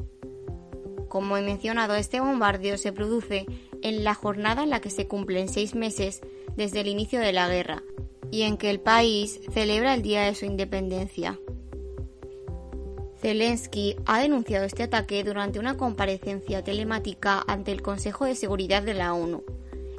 Como 1.08 1.36
he 1.36 1.42
mencionado, 1.42 1.94
este 1.94 2.20
bombardeo 2.20 2.78
se 2.78 2.92
produce 2.92 3.46
en 3.82 4.04
la 4.04 4.14
jornada 4.14 4.62
en 4.62 4.70
la 4.70 4.80
que 4.80 4.90
se 4.90 5.06
cumplen 5.06 5.48
seis 5.48 5.74
meses 5.74 6.20
desde 6.56 6.80
el 6.80 6.88
inicio 6.88 7.20
de 7.20 7.32
la 7.32 7.48
guerra 7.48 7.82
y 8.30 8.42
en 8.42 8.56
que 8.56 8.70
el 8.70 8.80
país 8.80 9.40
celebra 9.52 9.94
el 9.94 10.02
día 10.02 10.22
de 10.22 10.34
su 10.34 10.44
independencia. 10.44 11.38
Zelensky 13.20 13.96
ha 14.06 14.20
denunciado 14.20 14.64
este 14.64 14.84
ataque 14.84 15.22
durante 15.24 15.58
una 15.58 15.76
comparecencia 15.76 16.64
telemática 16.64 17.44
ante 17.46 17.70
el 17.70 17.82
Consejo 17.82 18.24
de 18.24 18.34
Seguridad 18.34 18.82
de 18.82 18.94
la 18.94 19.12
ONU, 19.12 19.44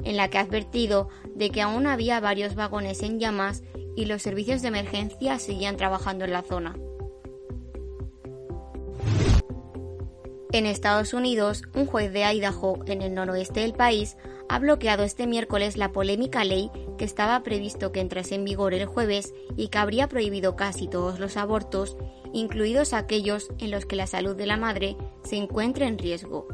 en 0.02 0.16
la 0.16 0.28
que 0.28 0.38
ha 0.38 0.42
advertido 0.42 1.08
de 1.34 1.50
que 1.50 1.62
aún 1.62 1.86
había 1.86 2.18
varios 2.18 2.56
vagones 2.56 3.02
en 3.02 3.20
llamas 3.20 3.62
y 3.94 4.06
los 4.06 4.22
servicios 4.22 4.62
de 4.62 4.68
emergencia 4.68 5.38
seguían 5.38 5.76
trabajando 5.76 6.24
en 6.24 6.32
la 6.32 6.42
zona. 6.42 6.76
En 10.52 10.66
Estados 10.66 11.14
Unidos, 11.14 11.62
un 11.74 11.86
juez 11.86 12.12
de 12.12 12.24
Idaho, 12.24 12.78
en 12.84 13.00
el 13.00 13.14
noroeste 13.14 13.60
del 13.60 13.72
país, 13.72 14.18
ha 14.50 14.58
bloqueado 14.58 15.02
este 15.02 15.26
miércoles 15.26 15.78
la 15.78 15.92
polémica 15.92 16.44
ley 16.44 16.70
que 16.98 17.06
estaba 17.06 17.42
previsto 17.42 17.90
que 17.90 18.00
entrase 18.00 18.34
en 18.34 18.44
vigor 18.44 18.74
el 18.74 18.84
jueves 18.84 19.32
y 19.56 19.68
que 19.68 19.78
habría 19.78 20.08
prohibido 20.08 20.54
casi 20.54 20.88
todos 20.88 21.18
los 21.18 21.38
abortos, 21.38 21.96
incluidos 22.34 22.92
aquellos 22.92 23.48
en 23.60 23.70
los 23.70 23.86
que 23.86 23.96
la 23.96 24.06
salud 24.06 24.36
de 24.36 24.44
la 24.44 24.58
madre 24.58 24.98
se 25.24 25.36
encuentre 25.36 25.86
en 25.86 25.96
riesgo. 25.96 26.46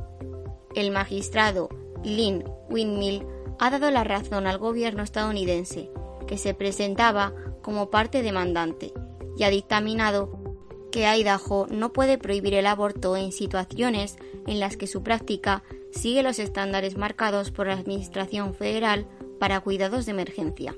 El 0.77 0.93
magistrado 0.93 1.69
Lynn 2.05 2.45
Windmill 2.71 3.27
ha 3.59 3.71
dado 3.71 3.91
la 3.91 4.05
razón 4.05 4.47
al 4.47 4.59
gobierno 4.59 5.03
estadounidense, 5.03 5.91
que 6.29 6.39
se 6.39 6.55
presentaba 6.55 7.33
como 7.63 7.91
parte 7.91 8.23
demandante, 8.23 8.93
y 9.37 9.43
ha 9.43 9.51
dictaminado 9.51 10.48
que 10.91 11.07
Idaho 11.07 11.67
no 11.71 11.93
puede 11.93 12.19
prohibir 12.19 12.55
el 12.55 12.67
aborto 12.67 13.17
en 13.17 13.33
situaciones 13.33 14.17
en 14.47 14.61
las 14.61 14.77
que 14.77 14.87
su 14.87 15.03
práctica 15.03 15.63
sigue 15.91 16.23
los 16.23 16.39
estándares 16.39 16.97
marcados 16.97 17.51
por 17.51 17.67
la 17.67 17.75
Administración 17.75 18.55
Federal 18.55 19.07
para 19.39 19.61
cuidados 19.61 20.07
de 20.07 20.13
emergencia. 20.13 20.75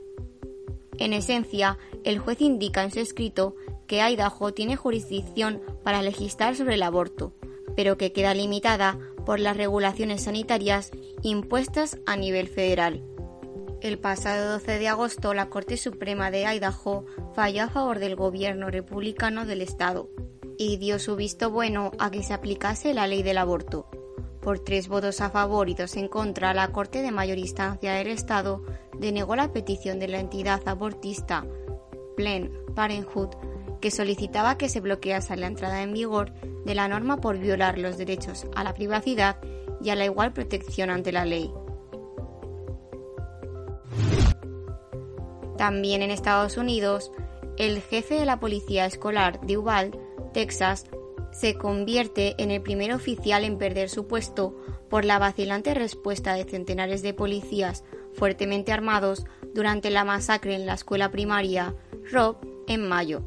En 0.99 1.13
esencia, 1.13 1.79
el 2.05 2.19
juez 2.19 2.41
indica 2.41 2.83
en 2.83 2.91
su 2.91 3.01
escrito 3.01 3.57
que 3.87 4.01
Idaho 4.01 4.53
tiene 4.53 4.77
jurisdicción 4.77 5.63
para 5.83 6.03
legislar 6.03 6.55
sobre 6.57 6.75
el 6.75 6.83
aborto, 6.83 7.33
pero 7.75 7.97
que 7.97 8.13
queda 8.13 8.35
limitada 8.35 8.99
por 9.25 9.41
las 9.41 9.57
regulaciones 9.57 10.25
sanitarias 10.25 10.91
impuestas 11.23 11.99
a 12.07 12.17
nivel 12.17 12.49
federal. 12.49 13.03
El 13.81 13.99
pasado 13.99 14.53
12 14.53 14.79
de 14.79 14.89
agosto, 14.89 15.33
la 15.33 15.49
Corte 15.49 15.79
Suprema 15.79 16.31
de 16.31 16.45
Idaho 16.45 17.07
falló 17.35 17.63
a 17.63 17.71
favor 17.71 17.99
del 17.99 18.15
gobierno 18.15 18.69
republicano 18.69 19.47
del 19.47 19.63
estado 19.63 20.11
y 20.59 20.77
dio 20.77 20.99
su 20.99 21.17
visto 21.17 21.51
bueno 21.51 21.91
a 21.99 22.11
que 22.11 22.23
se 22.23 22.35
aplicase 22.35 22.93
la 22.93 23.07
ley 23.07 23.23
del 23.23 23.39
aborto. 23.39 23.89
Por 24.43 24.59
tres 24.59 24.89
votos 24.89 25.23
a 25.23 25.31
favor 25.31 25.71
y 25.71 25.75
dos 25.75 25.97
en 25.97 26.09
contra, 26.09 26.53
la 26.53 26.73
Corte 26.73 27.01
de 27.01 27.11
Mayor 27.11 27.39
Instancia 27.39 27.95
del 27.95 28.09
Estado 28.09 28.63
denegó 28.99 29.35
la 29.35 29.51
petición 29.51 29.99
de 29.99 30.09
la 30.09 30.21
entidad 30.21 30.61
abortista 30.67 31.47
Planned 32.19 32.51
Parenthood 32.75 33.31
que 33.81 33.91
solicitaba 33.91 34.59
que 34.59 34.69
se 34.69 34.81
bloquease 34.81 35.39
la 35.39 35.47
entrada 35.47 35.83
en 35.83 35.95
vigor 35.95 36.35
de 36.67 36.75
la 36.75 36.87
norma 36.87 37.17
por 37.17 37.39
violar 37.39 37.79
los 37.79 37.97
derechos 37.97 38.47
a 38.55 38.63
la 38.63 38.75
privacidad 38.75 39.39
y 39.83 39.89
a 39.89 39.95
la 39.95 40.05
igual 40.05 40.35
protección 40.35 40.91
ante 40.91 41.13
la 41.13 41.25
ley. 41.25 41.51
También 45.61 46.01
en 46.01 46.11
Estados 46.11 46.57
Unidos, 46.57 47.13
el 47.59 47.83
jefe 47.83 48.15
de 48.15 48.25
la 48.25 48.41
policía 48.41 48.87
escolar 48.87 49.43
de 49.43 49.59
Uvalde, 49.59 50.01
Texas, 50.33 50.87
se 51.33 51.59
convierte 51.59 52.35
en 52.39 52.51
el 52.51 52.63
primer 52.63 52.95
oficial 52.95 53.45
en 53.45 53.59
perder 53.59 53.91
su 53.91 54.07
puesto 54.07 54.57
por 54.89 55.05
la 55.05 55.19
vacilante 55.19 55.75
respuesta 55.75 56.33
de 56.33 56.45
centenares 56.45 57.03
de 57.03 57.13
policías 57.13 57.85
fuertemente 58.15 58.73
armados 58.73 59.27
durante 59.53 59.91
la 59.91 60.03
masacre 60.03 60.55
en 60.55 60.65
la 60.65 60.73
escuela 60.73 61.11
primaria 61.11 61.75
Rob 62.11 62.39
en 62.67 62.89
mayo. 62.89 63.21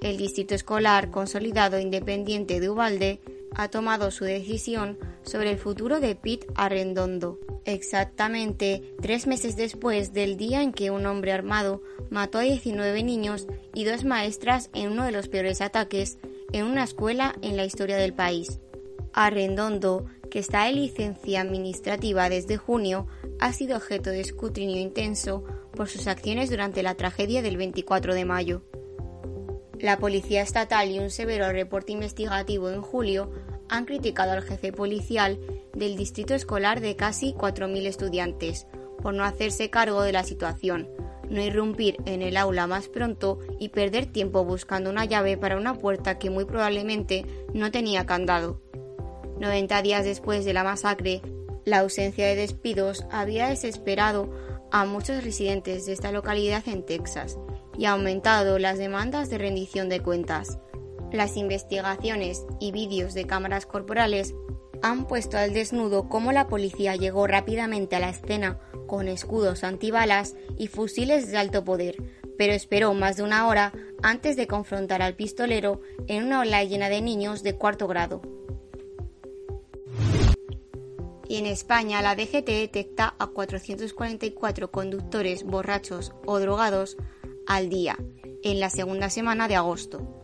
El 0.00 0.16
distrito 0.16 0.54
escolar 0.54 1.10
consolidado 1.10 1.78
independiente 1.78 2.58
de 2.58 2.70
Uvalde 2.70 3.20
ha 3.54 3.68
tomado 3.68 4.10
su 4.10 4.24
decisión 4.24 4.98
sobre 5.24 5.50
el 5.50 5.58
futuro 5.58 6.00
de 6.00 6.16
Pete 6.16 6.46
Arrendondo, 6.54 7.38
exactamente 7.64 8.94
tres 9.00 9.26
meses 9.26 9.56
después 9.56 10.12
del 10.12 10.36
día 10.36 10.62
en 10.62 10.72
que 10.72 10.90
un 10.90 11.06
hombre 11.06 11.32
armado 11.32 11.82
mató 12.10 12.38
a 12.38 12.42
19 12.42 13.02
niños 13.02 13.46
y 13.74 13.84
dos 13.84 14.04
maestras 14.04 14.70
en 14.72 14.92
uno 14.92 15.04
de 15.04 15.12
los 15.12 15.28
peores 15.28 15.60
ataques 15.60 16.18
en 16.52 16.66
una 16.66 16.84
escuela 16.84 17.34
en 17.42 17.56
la 17.56 17.64
historia 17.64 17.96
del 17.96 18.14
país. 18.14 18.60
Arrendondo, 19.12 20.06
que 20.30 20.40
está 20.40 20.68
en 20.68 20.76
licencia 20.76 21.40
administrativa 21.40 22.28
desde 22.28 22.56
junio, 22.56 23.06
ha 23.40 23.52
sido 23.52 23.76
objeto 23.76 24.10
de 24.10 24.20
escrutinio 24.20 24.80
intenso 24.80 25.44
por 25.74 25.88
sus 25.88 26.06
acciones 26.06 26.50
durante 26.50 26.82
la 26.82 26.94
tragedia 26.94 27.42
del 27.42 27.56
24 27.56 28.14
de 28.14 28.24
mayo. 28.24 28.62
La 29.80 29.98
Policía 29.98 30.42
Estatal 30.42 30.90
y 30.90 30.98
un 30.98 31.10
severo 31.10 31.50
reporte 31.52 31.92
investigativo 31.92 32.70
en 32.70 32.80
julio 32.80 33.30
han 33.68 33.84
criticado 33.84 34.32
al 34.32 34.42
jefe 34.42 34.72
policial 34.72 35.38
del 35.74 35.96
distrito 35.96 36.34
escolar 36.34 36.80
de 36.80 36.96
casi 36.96 37.32
4.000 37.32 37.86
estudiantes 37.86 38.66
por 39.02 39.14
no 39.14 39.24
hacerse 39.24 39.70
cargo 39.70 40.02
de 40.02 40.12
la 40.12 40.24
situación, 40.24 40.88
no 41.28 41.42
irrumpir 41.42 41.96
en 42.06 42.22
el 42.22 42.36
aula 42.36 42.66
más 42.66 42.88
pronto 42.88 43.38
y 43.58 43.68
perder 43.68 44.06
tiempo 44.06 44.44
buscando 44.44 44.90
una 44.90 45.04
llave 45.04 45.36
para 45.36 45.56
una 45.56 45.74
puerta 45.74 46.18
que 46.18 46.30
muy 46.30 46.44
probablemente 46.44 47.24
no 47.52 47.70
tenía 47.70 48.06
candado. 48.06 48.60
90 49.40 49.82
días 49.82 50.04
después 50.04 50.44
de 50.44 50.52
la 50.52 50.64
masacre, 50.64 51.20
la 51.64 51.80
ausencia 51.80 52.26
de 52.26 52.36
despidos 52.36 53.04
había 53.10 53.48
desesperado 53.48 54.30
a 54.70 54.84
muchos 54.84 55.22
residentes 55.24 55.86
de 55.86 55.92
esta 55.92 56.12
localidad 56.12 56.66
en 56.68 56.84
Texas 56.84 57.38
y 57.76 57.86
aumentado 57.86 58.58
las 58.58 58.78
demandas 58.78 59.30
de 59.30 59.38
rendición 59.38 59.88
de 59.88 60.00
cuentas. 60.00 60.58
Las 61.12 61.36
investigaciones 61.36 62.44
y 62.60 62.72
vídeos 62.72 63.14
de 63.14 63.26
cámaras 63.26 63.66
corporales 63.66 64.34
han 64.84 65.06
puesto 65.06 65.38
al 65.38 65.54
desnudo 65.54 66.10
cómo 66.10 66.30
la 66.30 66.46
policía 66.46 66.94
llegó 66.94 67.26
rápidamente 67.26 67.96
a 67.96 68.00
la 68.00 68.10
escena 68.10 68.60
con 68.86 69.08
escudos 69.08 69.64
antibalas 69.64 70.36
y 70.58 70.66
fusiles 70.66 71.30
de 71.30 71.38
alto 71.38 71.64
poder, 71.64 71.96
pero 72.36 72.52
esperó 72.52 72.92
más 72.92 73.16
de 73.16 73.22
una 73.22 73.48
hora 73.48 73.72
antes 74.02 74.36
de 74.36 74.46
confrontar 74.46 75.00
al 75.00 75.14
pistolero 75.14 75.80
en 76.06 76.24
una 76.24 76.40
ola 76.40 76.62
llena 76.64 76.90
de 76.90 77.00
niños 77.00 77.42
de 77.42 77.56
cuarto 77.56 77.88
grado. 77.88 78.20
Y 81.28 81.36
en 81.36 81.46
España 81.46 82.02
la 82.02 82.14
DGT 82.14 82.46
detecta 82.46 83.14
a 83.18 83.28
444 83.28 84.70
conductores 84.70 85.44
borrachos 85.44 86.12
o 86.26 86.38
drogados 86.38 86.98
al 87.46 87.70
día 87.70 87.96
en 88.42 88.60
la 88.60 88.68
segunda 88.68 89.08
semana 89.08 89.48
de 89.48 89.56
agosto, 89.56 90.23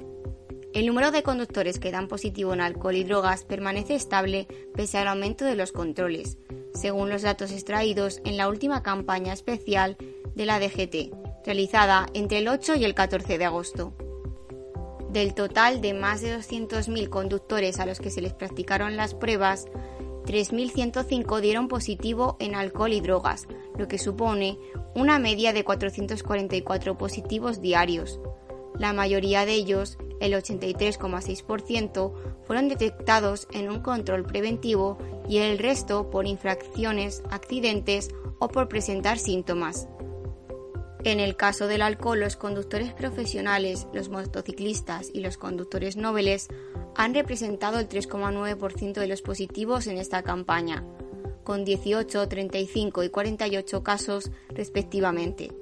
el 0.72 0.86
número 0.86 1.10
de 1.10 1.22
conductores 1.22 1.78
que 1.78 1.90
dan 1.90 2.06
positivo 2.06 2.52
en 2.52 2.60
alcohol 2.60 2.94
y 2.94 3.04
drogas 3.04 3.44
permanece 3.44 3.94
estable 3.94 4.46
pese 4.74 4.98
al 4.98 5.08
aumento 5.08 5.44
de 5.44 5.56
los 5.56 5.72
controles, 5.72 6.38
según 6.74 7.10
los 7.10 7.22
datos 7.22 7.50
extraídos 7.50 8.20
en 8.24 8.36
la 8.36 8.48
última 8.48 8.82
campaña 8.82 9.32
especial 9.32 9.96
de 10.34 10.46
la 10.46 10.60
DGT, 10.60 11.12
realizada 11.44 12.06
entre 12.14 12.38
el 12.38 12.48
8 12.48 12.76
y 12.76 12.84
el 12.84 12.94
14 12.94 13.38
de 13.38 13.44
agosto. 13.44 13.92
Del 15.10 15.34
total 15.34 15.80
de 15.80 15.92
más 15.92 16.20
de 16.20 16.38
200.000 16.38 17.08
conductores 17.08 17.80
a 17.80 17.86
los 17.86 17.98
que 17.98 18.10
se 18.10 18.20
les 18.20 18.32
practicaron 18.32 18.96
las 18.96 19.14
pruebas, 19.14 19.66
3.105 20.24 21.40
dieron 21.40 21.66
positivo 21.66 22.36
en 22.38 22.54
alcohol 22.54 22.92
y 22.92 23.00
drogas, 23.00 23.48
lo 23.76 23.88
que 23.88 23.98
supone 23.98 24.56
una 24.94 25.18
media 25.18 25.52
de 25.52 25.64
444 25.64 26.96
positivos 26.96 27.60
diarios. 27.60 28.20
La 28.80 28.94
mayoría 28.94 29.44
de 29.44 29.52
ellos 29.52 29.98
el 30.20 30.32
83,6% 30.32 32.14
fueron 32.46 32.68
detectados 32.68 33.46
en 33.52 33.68
un 33.68 33.80
control 33.80 34.24
preventivo 34.24 34.96
y 35.28 35.36
el 35.36 35.58
resto 35.58 36.08
por 36.08 36.26
infracciones, 36.26 37.22
accidentes 37.28 38.08
o 38.38 38.48
por 38.48 38.68
presentar 38.68 39.18
síntomas. 39.18 39.86
En 41.04 41.20
el 41.20 41.36
caso 41.36 41.66
del 41.66 41.82
alcohol, 41.82 42.20
los 42.20 42.36
conductores 42.36 42.94
profesionales, 42.94 43.86
los 43.92 44.08
motociclistas 44.08 45.10
y 45.12 45.20
los 45.20 45.36
conductores 45.36 45.98
nobles 45.98 46.48
han 46.96 47.12
representado 47.12 47.80
el 47.80 47.86
3,9% 47.86 48.94
de 48.94 49.08
los 49.08 49.20
positivos 49.20 49.88
en 49.88 49.98
esta 49.98 50.22
campaña, 50.22 50.86
con 51.44 51.66
18, 51.66 52.28
35 52.28 53.04
y 53.04 53.10
48 53.10 53.82
casos 53.82 54.30
respectivamente. 54.48 55.52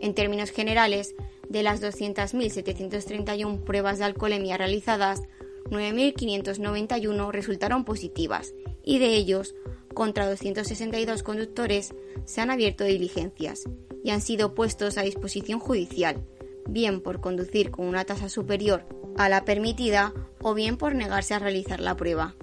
En 0.00 0.12
términos 0.12 0.50
generales, 0.50 1.14
de 1.54 1.62
las 1.62 1.80
200.731 1.80 3.62
pruebas 3.62 3.98
de 3.98 4.04
alcoholemia 4.04 4.58
realizadas, 4.58 5.22
9.591 5.70 7.30
resultaron 7.30 7.84
positivas 7.84 8.52
y 8.82 8.98
de 8.98 9.14
ellos, 9.14 9.54
contra 9.94 10.28
262 10.28 11.22
conductores, 11.22 11.94
se 12.24 12.40
han 12.40 12.50
abierto 12.50 12.82
diligencias 12.82 13.62
y 14.02 14.10
han 14.10 14.20
sido 14.20 14.56
puestos 14.56 14.98
a 14.98 15.02
disposición 15.02 15.60
judicial, 15.60 16.26
bien 16.68 17.00
por 17.00 17.20
conducir 17.20 17.70
con 17.70 17.86
una 17.86 18.04
tasa 18.04 18.28
superior 18.28 18.84
a 19.16 19.28
la 19.28 19.44
permitida 19.44 20.12
o 20.42 20.54
bien 20.54 20.76
por 20.76 20.96
negarse 20.96 21.34
a 21.34 21.38
realizar 21.38 21.78
la 21.78 21.96
prueba. 21.96 22.34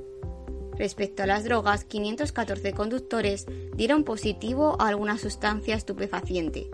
Respecto 0.77 1.23
a 1.23 1.25
las 1.25 1.43
drogas, 1.43 1.83
514 1.83 2.71
conductores 2.71 3.45
dieron 3.75 4.05
positivo 4.05 4.77
a 4.79 4.87
alguna 4.87 5.17
sustancia 5.17 5.75
estupefaciente. 5.75 6.69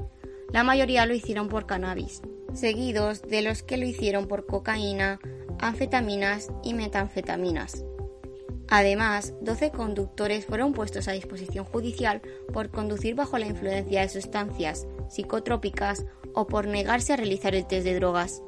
La 0.52 0.64
mayoría 0.64 1.06
lo 1.06 1.14
hicieron 1.14 1.50
por 1.50 1.66
cannabis, 1.66 2.22
seguidos 2.54 3.22
de 3.22 3.42
los 3.42 3.64
que 3.64 3.78
lo 3.78 3.86
hicieron 3.86 4.28
por 4.28 4.46
cocaína, 4.46 5.20
anfetaminas 5.60 6.50
y 6.64 6.74
metanfetaminas. 6.74 7.84
Además, 8.70 9.34
12 9.42 9.72
conductores 9.72 10.46
fueron 10.46 10.74
puestos 10.74 11.08
a 11.08 11.14
disposición 11.14 11.66
judicial 11.66 12.22
por 12.54 12.70
conducir 12.70 13.16
bajo 13.16 13.38
la 13.38 13.46
influencia 13.48 14.02
de 14.02 14.10
sustancias 14.10 14.88
psicotrópicas 15.10 16.06
o 16.34 16.48
por 16.48 16.68
negarse 16.68 17.14
a 17.14 17.18
realizar 17.18 17.56
el 17.56 17.66
test 17.66 17.86
de 17.86 17.96
drogas. 17.96 18.42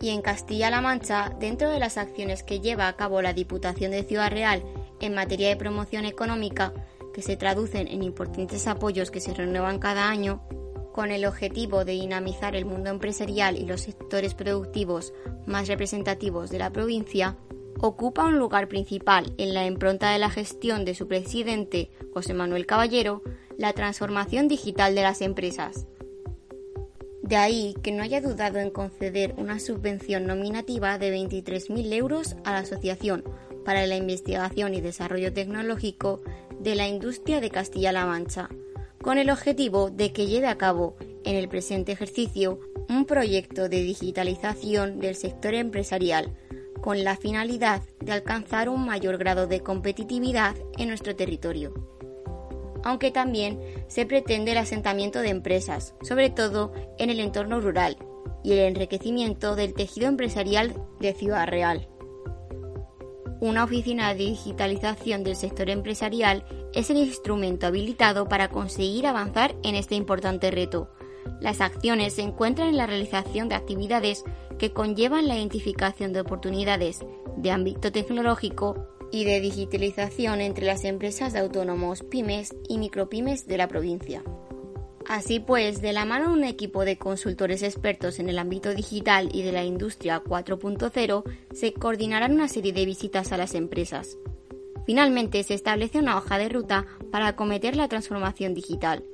Y 0.00 0.10
en 0.10 0.22
Castilla-La 0.22 0.80
Mancha, 0.80 1.34
dentro 1.38 1.70
de 1.70 1.78
las 1.78 1.96
acciones 1.96 2.42
que 2.42 2.60
lleva 2.60 2.88
a 2.88 2.96
cabo 2.96 3.22
la 3.22 3.32
Diputación 3.32 3.90
de 3.90 4.04
Ciudad 4.04 4.30
Real 4.30 4.62
en 5.00 5.14
materia 5.14 5.48
de 5.48 5.56
promoción 5.56 6.04
económica, 6.04 6.72
que 7.14 7.22
se 7.22 7.36
traducen 7.36 7.88
en 7.88 8.02
importantes 8.02 8.66
apoyos 8.66 9.10
que 9.10 9.20
se 9.20 9.32
renuevan 9.32 9.78
cada 9.78 10.10
año, 10.10 10.42
con 10.92 11.10
el 11.10 11.24
objetivo 11.24 11.84
de 11.84 11.92
dinamizar 11.92 12.54
el 12.54 12.66
mundo 12.66 12.90
empresarial 12.90 13.56
y 13.56 13.64
los 13.64 13.80
sectores 13.80 14.34
productivos 14.34 15.12
más 15.46 15.66
representativos 15.66 16.50
de 16.50 16.58
la 16.58 16.70
provincia, 16.70 17.36
ocupa 17.80 18.26
un 18.26 18.38
lugar 18.38 18.68
principal 18.68 19.34
en 19.38 19.54
la 19.54 19.66
impronta 19.66 20.12
de 20.12 20.18
la 20.18 20.30
gestión 20.30 20.84
de 20.84 20.94
su 20.94 21.08
presidente, 21.08 21.90
José 22.12 22.34
Manuel 22.34 22.66
Caballero, 22.66 23.22
la 23.58 23.72
transformación 23.72 24.48
digital 24.48 24.94
de 24.94 25.02
las 25.02 25.20
empresas. 25.20 25.86
De 27.22 27.36
ahí 27.36 27.74
que 27.82 27.90
no 27.90 28.02
haya 28.02 28.20
dudado 28.20 28.58
en 28.58 28.70
conceder 28.70 29.34
una 29.38 29.58
subvención 29.58 30.26
nominativa 30.26 30.98
de 30.98 31.12
23.000 31.16 31.92
euros 31.94 32.36
a 32.44 32.52
la 32.52 32.58
Asociación 32.58 33.24
para 33.64 33.86
la 33.86 33.96
Investigación 33.96 34.74
y 34.74 34.80
Desarrollo 34.80 35.32
Tecnológico 35.32 36.20
de 36.60 36.74
la 36.74 36.88
Industria 36.88 37.40
de 37.40 37.50
Castilla-La 37.50 38.06
Mancha, 38.06 38.48
con 39.02 39.18
el 39.18 39.30
objetivo 39.30 39.90
de 39.90 40.12
que 40.12 40.26
lleve 40.26 40.46
a 40.46 40.56
cabo 40.56 40.96
en 41.24 41.36
el 41.36 41.48
presente 41.48 41.92
ejercicio 41.92 42.60
un 42.88 43.04
proyecto 43.04 43.68
de 43.68 43.82
digitalización 43.82 44.98
del 44.98 45.14
sector 45.14 45.54
empresarial 45.54 46.36
con 46.80 47.02
la 47.02 47.16
finalidad 47.16 47.82
de 48.00 48.12
alcanzar 48.12 48.68
un 48.68 48.84
mayor 48.84 49.16
grado 49.16 49.46
de 49.46 49.60
competitividad 49.60 50.54
en 50.76 50.88
nuestro 50.88 51.16
territorio. 51.16 51.72
Aunque 52.82 53.10
también 53.10 53.58
se 53.88 54.04
pretende 54.04 54.52
el 54.52 54.58
asentamiento 54.58 55.20
de 55.20 55.30
empresas, 55.30 55.94
sobre 56.02 56.28
todo 56.28 56.72
en 56.98 57.08
el 57.08 57.20
entorno 57.20 57.60
rural, 57.60 57.96
y 58.42 58.52
el 58.52 58.58
enriquecimiento 58.58 59.56
del 59.56 59.72
tejido 59.72 60.06
empresarial 60.06 60.74
de 61.00 61.14
Ciudad 61.14 61.48
Real. 61.48 61.88
Una 63.44 63.64
oficina 63.64 64.14
de 64.14 64.24
digitalización 64.24 65.22
del 65.22 65.36
sector 65.36 65.68
empresarial 65.68 66.46
es 66.72 66.88
el 66.88 66.96
instrumento 66.96 67.66
habilitado 67.66 68.26
para 68.26 68.48
conseguir 68.48 69.06
avanzar 69.06 69.54
en 69.62 69.74
este 69.74 69.96
importante 69.96 70.50
reto. 70.50 70.88
Las 71.42 71.60
acciones 71.60 72.14
se 72.14 72.22
encuentran 72.22 72.68
en 72.68 72.78
la 72.78 72.86
realización 72.86 73.50
de 73.50 73.54
actividades 73.54 74.24
que 74.58 74.72
conllevan 74.72 75.28
la 75.28 75.36
identificación 75.36 76.14
de 76.14 76.20
oportunidades 76.20 77.04
de 77.36 77.50
ámbito 77.50 77.92
tecnológico 77.92 78.88
y 79.12 79.24
de 79.24 79.42
digitalización 79.42 80.40
entre 80.40 80.64
las 80.64 80.84
empresas 80.84 81.34
de 81.34 81.40
autónomos, 81.40 82.02
pymes 82.02 82.54
y 82.66 82.78
micropymes 82.78 83.46
de 83.46 83.58
la 83.58 83.68
provincia. 83.68 84.22
Así 85.08 85.38
pues, 85.38 85.82
de 85.82 85.92
la 85.92 86.04
mano 86.04 86.28
de 86.28 86.34
un 86.34 86.44
equipo 86.44 86.84
de 86.84 86.96
consultores 86.96 87.62
expertos 87.62 88.18
en 88.18 88.28
el 88.28 88.38
ámbito 88.38 88.74
digital 88.74 89.28
y 89.32 89.42
de 89.42 89.52
la 89.52 89.64
industria 89.64 90.22
4.0, 90.22 91.24
se 91.52 91.74
coordinarán 91.74 92.32
una 92.32 92.48
serie 92.48 92.72
de 92.72 92.86
visitas 92.86 93.30
a 93.32 93.36
las 93.36 93.54
empresas. 93.54 94.16
Finalmente, 94.86 95.42
se 95.42 95.54
establece 95.54 95.98
una 95.98 96.16
hoja 96.16 96.38
de 96.38 96.48
ruta 96.48 96.86
para 97.10 97.28
acometer 97.28 97.76
la 97.76 97.88
transformación 97.88 98.54
digital. 98.54 99.04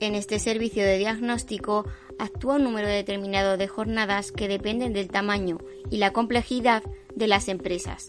En 0.00 0.14
este 0.14 0.38
servicio 0.38 0.84
de 0.84 0.98
diagnóstico 0.98 1.86
actúa 2.18 2.56
un 2.56 2.64
número 2.64 2.88
determinado 2.88 3.56
de 3.56 3.68
jornadas 3.68 4.32
que 4.32 4.48
dependen 4.48 4.92
del 4.92 5.08
tamaño 5.08 5.58
y 5.90 5.96
la 5.96 6.12
complejidad 6.12 6.82
de 7.14 7.26
las 7.26 7.48
empresas. 7.48 8.08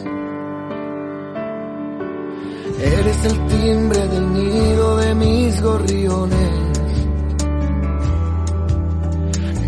Eres 2.83 3.25
el 3.25 3.47
timbre 3.47 4.07
del 4.07 4.33
nido 4.33 4.97
de 4.97 5.15
mis 5.15 5.61
gorriones. 5.61 6.49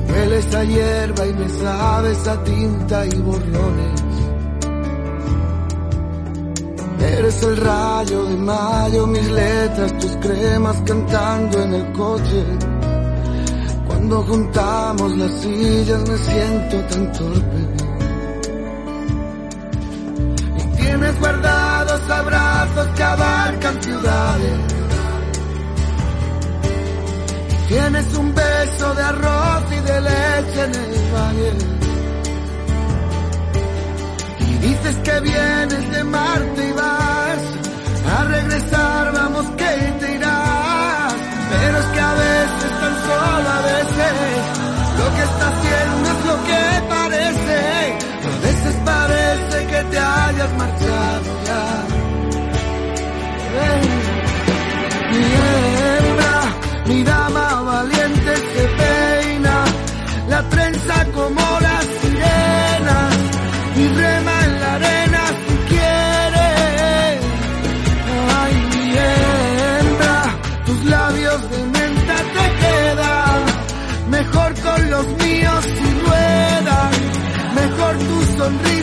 Me 0.07 0.13
hueles 0.13 0.55
a 0.55 0.63
hierba 0.63 1.27
y 1.27 1.33
me 1.33 1.49
sabes 1.49 2.27
a 2.27 2.43
tinta 2.43 3.05
y 3.05 3.15
borrones. 3.19 4.03
Eres 7.23 7.43
el 7.43 7.57
rayo 7.57 8.25
de 8.25 8.37
mayo, 8.37 9.07
mis 9.07 9.29
letras, 9.31 9.97
tus 9.99 10.15
cremas 10.17 10.81
cantando 10.85 11.61
en 11.61 11.73
el 11.75 11.91
coche. 11.93 12.43
Cuando 13.85 14.23
juntamos 14.23 15.17
las 15.17 15.31
sillas 15.39 16.09
me 16.09 16.17
siento 16.17 16.77
tan 16.89 17.11
torpe. 17.11 17.92
Guardados 21.23 22.01
abrazos 22.09 22.87
que 22.95 23.03
abarcan 23.03 23.81
ciudades. 23.81 24.59
Tienes 27.69 28.13
un 28.15 28.35
beso 28.35 28.93
de 28.93 29.03
arroz 29.03 29.63
y 29.71 29.79
de 29.89 30.01
leche 30.01 30.59
en 30.67 30.75
el 30.85 30.95
valle. 31.15 31.51
Y 34.47 34.53
dices 34.67 34.95
que 35.05 35.19
vienes 35.21 35.91
de 35.91 36.03
Marte 36.03 36.67
y 36.67 36.71
vas 36.73 37.02
te 49.91 49.97
hayas 49.99 50.51
marchado 50.57 51.29
ya. 51.47 51.63
Mi 55.11 55.23
hembra, 55.39 56.35
mi 56.87 57.03
dama 57.03 57.61
valiente 57.61 58.35
se 58.35 58.63
peina, 58.79 59.65
la 60.29 60.49
trenza 60.49 61.05
como 61.13 61.45
la 61.67 61.77
sirena, 62.01 62.97
y 63.75 63.87
rema 63.99 64.35
en 64.45 64.59
la 64.61 64.73
arena 64.73 65.23
si 65.43 65.55
quiere. 65.71 66.49
Ay, 68.41 68.53
mi 68.71 68.85
hembra, 69.05 70.17
tus 70.65 70.79
labios 70.85 71.49
de 71.51 71.57
menta 71.77 72.15
te 72.35 72.45
quedan, 72.61 73.39
mejor 74.09 74.53
con 74.61 74.89
los 74.89 75.07
míos 75.23 75.63
si 75.77 75.87
ruedan, 76.05 76.91
mejor 77.55 77.93
tu 77.97 78.17
sonrisa 78.37 78.82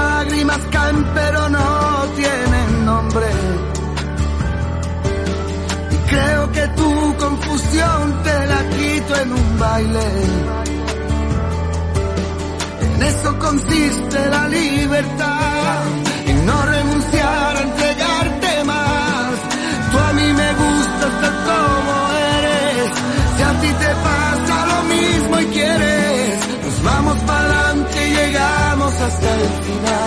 Lágrimas 0.00 0.60
caen 0.70 1.04
pero 1.14 1.48
no 1.48 2.04
tienen 2.16 2.86
nombre. 2.86 3.30
Y 5.94 5.96
creo 6.10 6.52
que 6.52 6.64
tu 6.78 7.16
confusión 7.24 8.22
te 8.22 8.46
la 8.52 8.60
quito 8.76 9.12
en 9.22 9.32
un 9.32 9.58
baile. 9.58 10.08
En 12.82 13.02
eso 13.02 13.38
consiste 13.38 14.18
la 14.28 14.48
libertad, 14.48 15.82
en 16.26 16.46
no 16.46 16.62
renunciar 16.62 17.56
a 17.56 17.60
entregarte 17.62 18.07
hasta 29.00 29.34
el 29.34 29.48
final. 29.62 29.97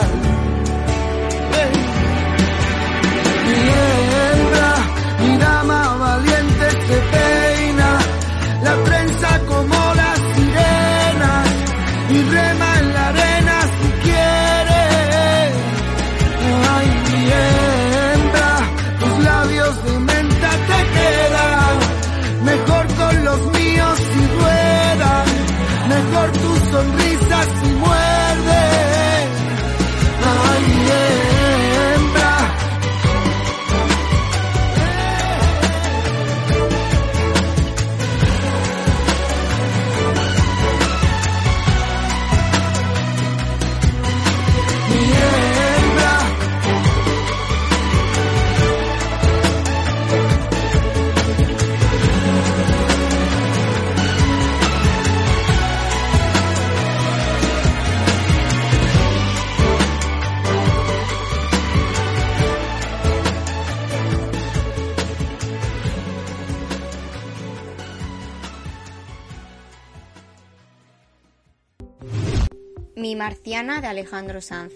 Marciana 73.42 73.82
de 73.82 73.88
Alejandro 73.88 74.40
Sanz. 74.40 74.76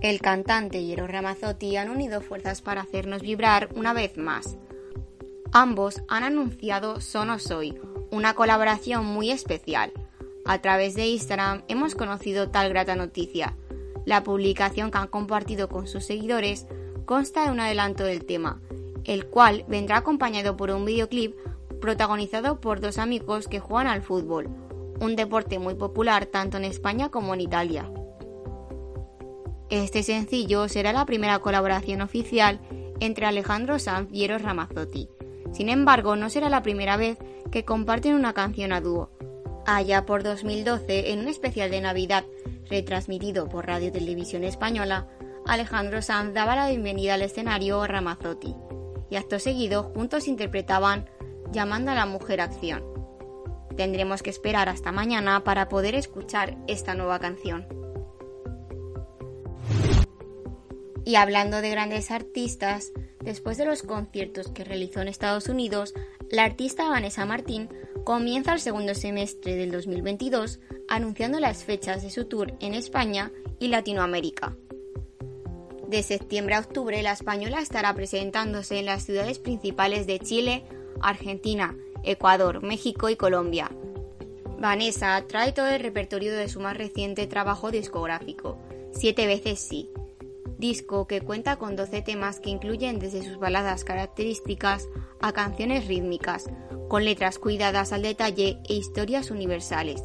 El 0.00 0.20
cantante 0.20 0.80
y 0.80 0.92
Eros 0.92 1.12
Ramazzotti 1.12 1.76
han 1.76 1.90
unido 1.90 2.20
fuerzas 2.20 2.60
para 2.60 2.80
hacernos 2.80 3.22
vibrar 3.22 3.68
una 3.76 3.92
vez 3.92 4.18
más. 4.18 4.58
Ambos 5.52 6.02
han 6.08 6.24
anunciado 6.24 7.00
Sono 7.00 7.38
Soy, 7.38 7.78
una 8.10 8.34
colaboración 8.34 9.06
muy 9.06 9.30
especial. 9.30 9.92
A 10.44 10.58
través 10.58 10.96
de 10.96 11.06
Instagram 11.06 11.62
hemos 11.68 11.94
conocido 11.94 12.50
tal 12.50 12.70
grata 12.70 12.96
noticia. 12.96 13.54
La 14.06 14.24
publicación 14.24 14.90
que 14.90 14.98
han 14.98 15.06
compartido 15.06 15.68
con 15.68 15.86
sus 15.86 16.04
seguidores 16.04 16.66
consta 17.06 17.44
de 17.44 17.52
un 17.52 17.60
adelanto 17.60 18.02
del 18.02 18.24
tema, 18.24 18.60
el 19.04 19.26
cual 19.26 19.64
vendrá 19.68 19.98
acompañado 19.98 20.56
por 20.56 20.72
un 20.72 20.84
videoclip 20.84 21.36
protagonizado 21.80 22.60
por 22.60 22.80
dos 22.80 22.98
amigos 22.98 23.46
que 23.46 23.60
juegan 23.60 23.86
al 23.86 24.02
fútbol, 24.02 24.48
un 24.98 25.14
deporte 25.14 25.60
muy 25.60 25.76
popular 25.76 26.26
tanto 26.26 26.56
en 26.56 26.64
España 26.64 27.08
como 27.08 27.34
en 27.34 27.42
Italia. 27.42 27.88
Este 29.70 30.02
sencillo 30.02 30.68
será 30.68 30.92
la 30.92 31.06
primera 31.06 31.38
colaboración 31.38 32.00
oficial 32.00 32.60
entre 32.98 33.26
Alejandro 33.26 33.78
Sanz 33.78 34.08
y 34.12 34.24
Eros 34.24 34.42
Ramazzotti. 34.42 35.08
Sin 35.52 35.68
embargo, 35.68 36.16
no 36.16 36.28
será 36.28 36.50
la 36.50 36.62
primera 36.62 36.96
vez 36.96 37.18
que 37.52 37.64
comparten 37.64 38.14
una 38.14 38.34
canción 38.34 38.72
a 38.72 38.80
dúo. 38.80 39.10
Allá 39.66 40.06
por 40.06 40.24
2012, 40.24 41.12
en 41.12 41.20
un 41.20 41.28
especial 41.28 41.70
de 41.70 41.80
Navidad 41.80 42.24
retransmitido 42.68 43.48
por 43.48 43.66
Radio 43.66 43.92
Televisión 43.92 44.42
Española, 44.42 45.06
Alejandro 45.46 46.02
Sanz 46.02 46.34
daba 46.34 46.56
la 46.56 46.68
bienvenida 46.68 47.14
al 47.14 47.22
escenario 47.22 47.80
a 47.80 47.86
Ramazzotti 47.86 48.56
y 49.08 49.16
acto 49.16 49.38
seguido 49.38 49.84
juntos 49.94 50.28
interpretaban 50.28 51.08
Llamando 51.52 51.90
a 51.90 51.96
la 51.96 52.06
mujer 52.06 52.40
acción. 52.40 52.84
Tendremos 53.76 54.22
que 54.22 54.30
esperar 54.30 54.68
hasta 54.68 54.92
mañana 54.92 55.42
para 55.42 55.68
poder 55.68 55.96
escuchar 55.96 56.56
esta 56.68 56.94
nueva 56.94 57.18
canción. 57.18 57.79
Y 61.10 61.16
hablando 61.16 61.60
de 61.60 61.70
grandes 61.70 62.12
artistas, 62.12 62.92
después 63.20 63.58
de 63.58 63.64
los 63.64 63.82
conciertos 63.82 64.46
que 64.52 64.62
realizó 64.62 65.00
en 65.00 65.08
Estados 65.08 65.48
Unidos, 65.48 65.92
la 66.30 66.44
artista 66.44 66.88
Vanessa 66.88 67.26
Martín 67.26 67.68
comienza 68.04 68.52
el 68.52 68.60
segundo 68.60 68.94
semestre 68.94 69.56
del 69.56 69.72
2022 69.72 70.60
anunciando 70.86 71.40
las 71.40 71.64
fechas 71.64 72.04
de 72.04 72.10
su 72.10 72.26
tour 72.26 72.54
en 72.60 72.74
España 72.74 73.32
y 73.58 73.66
Latinoamérica. 73.66 74.54
De 75.88 76.04
septiembre 76.04 76.54
a 76.54 76.60
octubre, 76.60 77.02
la 77.02 77.10
española 77.10 77.60
estará 77.60 77.92
presentándose 77.92 78.78
en 78.78 78.86
las 78.86 79.02
ciudades 79.02 79.40
principales 79.40 80.06
de 80.06 80.20
Chile, 80.20 80.62
Argentina, 81.00 81.76
Ecuador, 82.04 82.62
México 82.62 83.08
y 83.08 83.16
Colombia. 83.16 83.68
Vanessa 84.60 85.24
trae 85.26 85.50
todo 85.50 85.70
el 85.70 85.80
repertorio 85.80 86.32
de 86.36 86.48
su 86.48 86.60
más 86.60 86.76
reciente 86.76 87.26
trabajo 87.26 87.72
discográfico, 87.72 88.58
Siete 88.92 89.26
veces 89.26 89.60
sí, 89.60 89.88
disco 90.60 91.06
que 91.06 91.22
cuenta 91.22 91.56
con 91.56 91.74
12 91.74 92.02
temas 92.02 92.38
que 92.38 92.50
incluyen 92.50 92.98
desde 92.98 93.24
sus 93.24 93.38
baladas 93.38 93.82
características 93.82 94.88
a 95.20 95.32
canciones 95.32 95.88
rítmicas, 95.88 96.50
con 96.88 97.04
letras 97.04 97.38
cuidadas 97.38 97.92
al 97.92 98.02
detalle 98.02 98.60
e 98.68 98.74
historias 98.74 99.30
universales. 99.30 100.02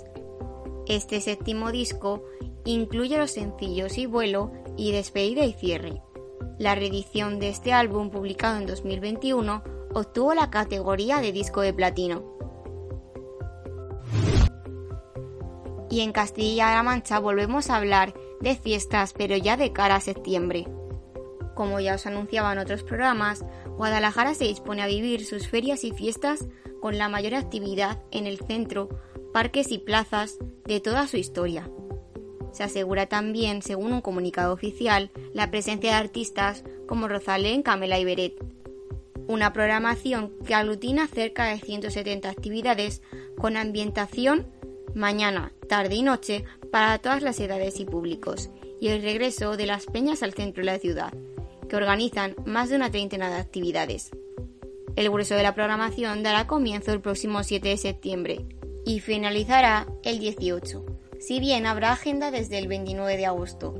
Este 0.87 1.19
séptimo 1.21 1.71
disco 1.71 2.23
incluye 2.63 3.17
los 3.17 3.31
sencillos 3.31 3.97
y 3.97 4.05
vuelo 4.05 4.51
y 4.77 4.91
despedida 4.91 5.45
y 5.45 5.53
cierre. 5.53 6.01
La 6.57 6.73
reedición 6.73 7.39
de 7.39 7.49
este 7.49 7.73
álbum, 7.73 8.09
publicado 8.09 8.57
en 8.57 8.65
2021, 8.65 9.63
obtuvo 9.93 10.33
la 10.33 10.49
categoría 10.49 11.19
de 11.19 11.31
disco 11.31 11.61
de 11.61 11.73
platino. 11.73 12.23
Y 15.89 16.01
en 16.01 16.11
Castilla-La 16.11 16.83
Mancha 16.83 17.19
volvemos 17.19 17.69
a 17.69 17.77
hablar 17.77 18.13
de 18.45 18.55
fiestas, 18.55 19.13
pero 19.13 19.35
ya 19.35 19.57
de 19.57 19.73
cara 19.73 19.95
a 19.95 19.99
septiembre. 19.99 20.67
Como 21.55 21.79
ya 21.79 21.95
os 21.95 22.05
anunciaba 22.05 22.53
en 22.53 22.59
otros 22.59 22.83
programas, 22.83 23.43
Guadalajara 23.75 24.35
se 24.35 24.45
dispone 24.45 24.83
a 24.83 24.87
vivir 24.87 25.25
sus 25.25 25.47
ferias 25.47 25.83
y 25.83 25.91
fiestas 25.91 26.45
con 26.79 26.99
la 26.99 27.09
mayor 27.09 27.33
actividad 27.33 28.03
en 28.11 28.27
el 28.27 28.37
centro, 28.37 28.89
parques 29.33 29.71
y 29.71 29.79
plazas 29.79 30.37
de 30.65 30.79
toda 30.79 31.07
su 31.07 31.17
historia. 31.17 31.67
Se 32.51 32.63
asegura 32.63 33.07
también, 33.07 33.63
según 33.63 33.93
un 33.93 34.01
comunicado 34.01 34.53
oficial, 34.53 35.09
la 35.33 35.49
presencia 35.49 35.89
de 35.89 35.97
artistas 35.97 36.63
como 36.87 37.07
Rosalén, 37.07 37.63
Camela 37.63 37.97
y 37.97 38.05
Beret. 38.05 38.35
Una 39.27 39.53
programación 39.53 40.31
que 40.45 40.53
aglutina 40.53 41.07
cerca 41.07 41.45
de 41.45 41.57
170 41.57 42.29
actividades 42.29 43.01
con 43.39 43.57
ambientación 43.57 44.45
mañana, 44.95 45.51
tarde 45.69 45.95
y 45.95 46.01
noche 46.01 46.45
para 46.71 46.97
todas 46.97 47.21
las 47.21 47.39
edades 47.39 47.79
y 47.79 47.85
públicos, 47.85 48.49
y 48.79 48.87
el 48.87 49.03
regreso 49.03 49.57
de 49.57 49.67
las 49.67 49.85
peñas 49.85 50.23
al 50.23 50.33
centro 50.33 50.61
de 50.61 50.71
la 50.71 50.79
ciudad, 50.79 51.13
que 51.69 51.75
organizan 51.75 52.35
más 52.45 52.69
de 52.69 52.77
una 52.77 52.89
treintena 52.89 53.29
de 53.29 53.35
actividades. 53.35 54.11
El 54.95 55.09
grueso 55.09 55.35
de 55.35 55.43
la 55.43 55.53
programación 55.53 56.23
dará 56.23 56.47
comienzo 56.47 56.93
el 56.93 57.01
próximo 57.01 57.43
7 57.43 57.67
de 57.67 57.77
septiembre 57.77 58.45
y 58.85 59.01
finalizará 59.01 59.87
el 60.03 60.19
18, 60.19 60.85
si 61.19 61.39
bien 61.39 61.65
habrá 61.65 61.91
agenda 61.91 62.31
desde 62.31 62.57
el 62.57 62.67
29 62.67 63.17
de 63.17 63.25
agosto. 63.25 63.75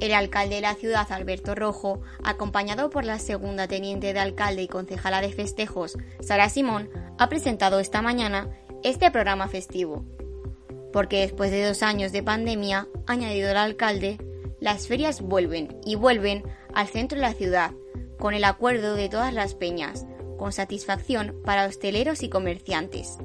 El 0.00 0.12
alcalde 0.12 0.56
de 0.56 0.60
la 0.62 0.74
ciudad, 0.74 1.10
Alberto 1.12 1.54
Rojo, 1.54 2.00
acompañado 2.24 2.90
por 2.90 3.04
la 3.04 3.18
segunda 3.20 3.68
teniente 3.68 4.12
de 4.12 4.18
alcalde 4.18 4.62
y 4.62 4.68
concejala 4.68 5.20
de 5.20 5.32
festejos, 5.32 5.96
Sara 6.20 6.48
Simón, 6.48 6.90
ha 7.18 7.28
presentado 7.28 7.78
esta 7.78 8.02
mañana 8.02 8.50
este 8.82 9.12
programa 9.12 9.46
festivo. 9.46 10.04
Porque 10.92 11.20
después 11.20 11.50
de 11.50 11.64
dos 11.66 11.82
años 11.82 12.12
de 12.12 12.22
pandemia, 12.22 12.88
añadido 13.06 13.50
el 13.50 13.56
alcalde, 13.56 14.18
las 14.60 14.86
ferias 14.86 15.20
vuelven 15.20 15.76
y 15.84 15.96
vuelven 15.96 16.44
al 16.74 16.86
centro 16.86 17.16
de 17.16 17.22
la 17.22 17.34
ciudad, 17.34 17.72
con 18.18 18.34
el 18.34 18.44
acuerdo 18.44 18.94
de 18.94 19.08
todas 19.08 19.32
las 19.32 19.54
peñas, 19.54 20.06
con 20.38 20.52
satisfacción 20.52 21.40
para 21.44 21.66
hosteleros 21.66 22.22
y 22.22 22.28
comerciantes. 22.28 23.18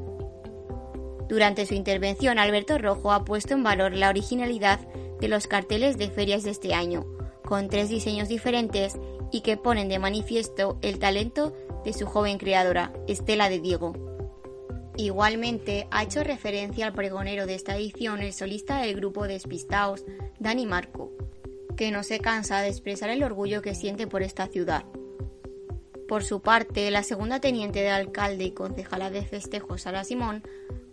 Durante 1.27 1.65
su 1.65 1.73
intervención, 1.73 2.39
Alberto 2.39 2.77
Rojo 2.77 3.11
ha 3.11 3.25
puesto 3.25 3.53
en 3.53 3.63
valor 3.63 3.93
la 3.93 4.09
originalidad 4.09 4.79
de 5.19 5.27
los 5.27 5.47
carteles 5.47 5.97
de 5.97 6.09
ferias 6.09 6.43
de 6.43 6.51
este 6.51 6.73
año, 6.73 7.05
con 7.43 7.69
tres 7.69 7.89
diseños 7.89 8.29
diferentes 8.29 8.97
y 9.31 9.41
que 9.41 9.57
ponen 9.57 9.89
de 9.89 9.99
manifiesto 9.99 10.77
el 10.81 10.99
talento 10.99 11.53
de 11.83 11.93
su 11.93 12.05
joven 12.05 12.37
creadora, 12.37 12.93
Estela 13.07 13.49
de 13.49 13.59
Diego. 13.59 14.06
Igualmente, 14.97 15.87
ha 15.91 16.03
hecho 16.03 16.23
referencia 16.23 16.87
al 16.87 16.93
pregonero 16.93 17.45
de 17.45 17.53
esta 17.53 17.77
edición, 17.77 18.19
el 18.21 18.33
solista 18.33 18.81
del 18.81 18.95
grupo 18.95 19.27
Despistaos, 19.27 20.03
Dani 20.39 20.65
Marco, 20.65 21.11
que 21.75 21.91
no 21.91 22.01
se 22.01 22.19
cansa 22.19 22.61
de 22.61 22.69
expresar 22.69 23.11
el 23.11 23.23
orgullo 23.23 23.61
que 23.61 23.75
siente 23.75 24.07
por 24.07 24.23
esta 24.23 24.47
ciudad. 24.47 24.85
Por 26.07 26.23
su 26.23 26.41
parte, 26.41 26.89
la 26.89 27.03
segunda 27.03 27.39
teniente 27.39 27.81
de 27.81 27.89
alcalde 27.89 28.45
y 28.45 28.51
concejala 28.51 29.11
de 29.11 29.23
festejos, 29.23 29.83
Sara 29.83 30.03
Simón, 30.03 30.41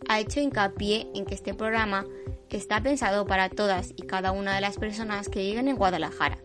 ha 0.06 0.20
hecho 0.20 0.38
hincapié 0.38 1.08
en 1.14 1.24
que 1.24 1.34
este 1.34 1.54
programa 1.54 2.04
está 2.50 2.82
pensado 2.82 3.26
para 3.26 3.48
todas 3.48 3.94
y 3.96 4.02
cada 4.02 4.32
una 4.32 4.54
de 4.54 4.60
las 4.60 4.76
personas 4.76 5.28
que 5.28 5.40
viven 5.40 5.66
en 5.66 5.76
Guadalajara, 5.76 6.38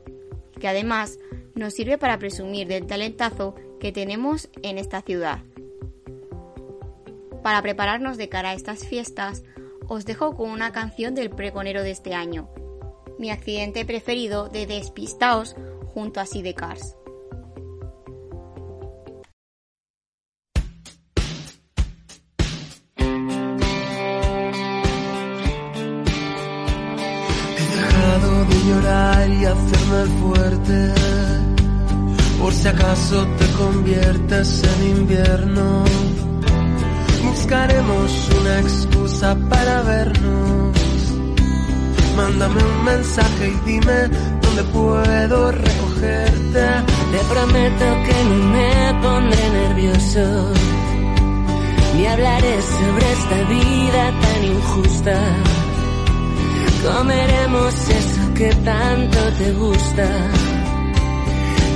que 0.59 0.67
además 0.67 1.19
nos 1.55 1.73
sirve 1.73 1.97
para 1.97 2.19
presumir 2.19 2.67
del 2.67 2.87
talentazo 2.87 3.53
que 3.81 3.91
tenemos 3.91 4.49
en 4.63 4.77
esta 4.77 5.01
ciudad. 5.01 5.39
Para 7.43 7.61
prepararnos 7.61 8.17
de 8.17 8.29
cara 8.29 8.49
a 8.49 8.53
estas 8.53 8.85
fiestas, 8.85 9.43
os 9.87 10.05
dejo 10.05 10.35
con 10.35 10.49
una 10.49 10.71
canción 10.71 11.15
del 11.15 11.29
pregonero 11.29 11.83
de 11.83 11.91
este 11.91 12.13
año, 12.13 12.49
mi 13.17 13.31
accidente 13.31 13.85
preferido 13.85 14.49
de 14.49 14.67
Despistaos 14.67 15.55
junto 15.93 16.19
a 16.19 16.25
Sidecars. 16.25 16.95
y 29.27 29.45
hacerme 29.45 30.05
fuerte. 30.21 30.93
Por 32.39 32.53
si 32.53 32.67
acaso 32.67 33.27
te 33.37 33.45
conviertes 33.57 34.63
en 34.63 34.97
invierno, 34.97 35.83
buscaremos 37.39 38.11
una 38.41 38.59
excusa 38.59 39.33
para 39.49 39.81
vernos. 39.83 40.77
Mándame 42.17 42.61
un 42.61 42.83
mensaje 42.83 43.47
y 43.47 43.57
dime 43.65 44.09
dónde 44.41 44.63
puedo 44.73 45.49
recogerte. 45.51 46.65
Te 47.11 47.19
prometo 47.33 47.85
que 48.05 48.17
no 48.29 48.37
me 48.55 48.73
pondré 49.01 49.43
nervioso, 49.61 50.25
ni 51.95 52.03
hablaré 52.07 52.55
sobre 52.61 53.05
esta 53.17 53.37
vida 53.55 54.03
tan 54.21 54.39
injusta. 54.43 55.17
Comeremos 56.91 57.73
eso 58.01 58.23
que 58.35 58.49
tanto 58.65 59.19
te 59.37 59.49
gusta, 59.53 60.07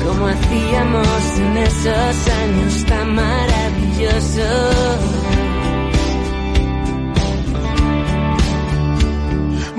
como 0.04 0.28
hacíamos 0.28 1.22
en 1.38 1.58
esos 1.58 2.28
años 2.42 2.86
tan 2.86 3.16
maravillosos. 3.16 5.43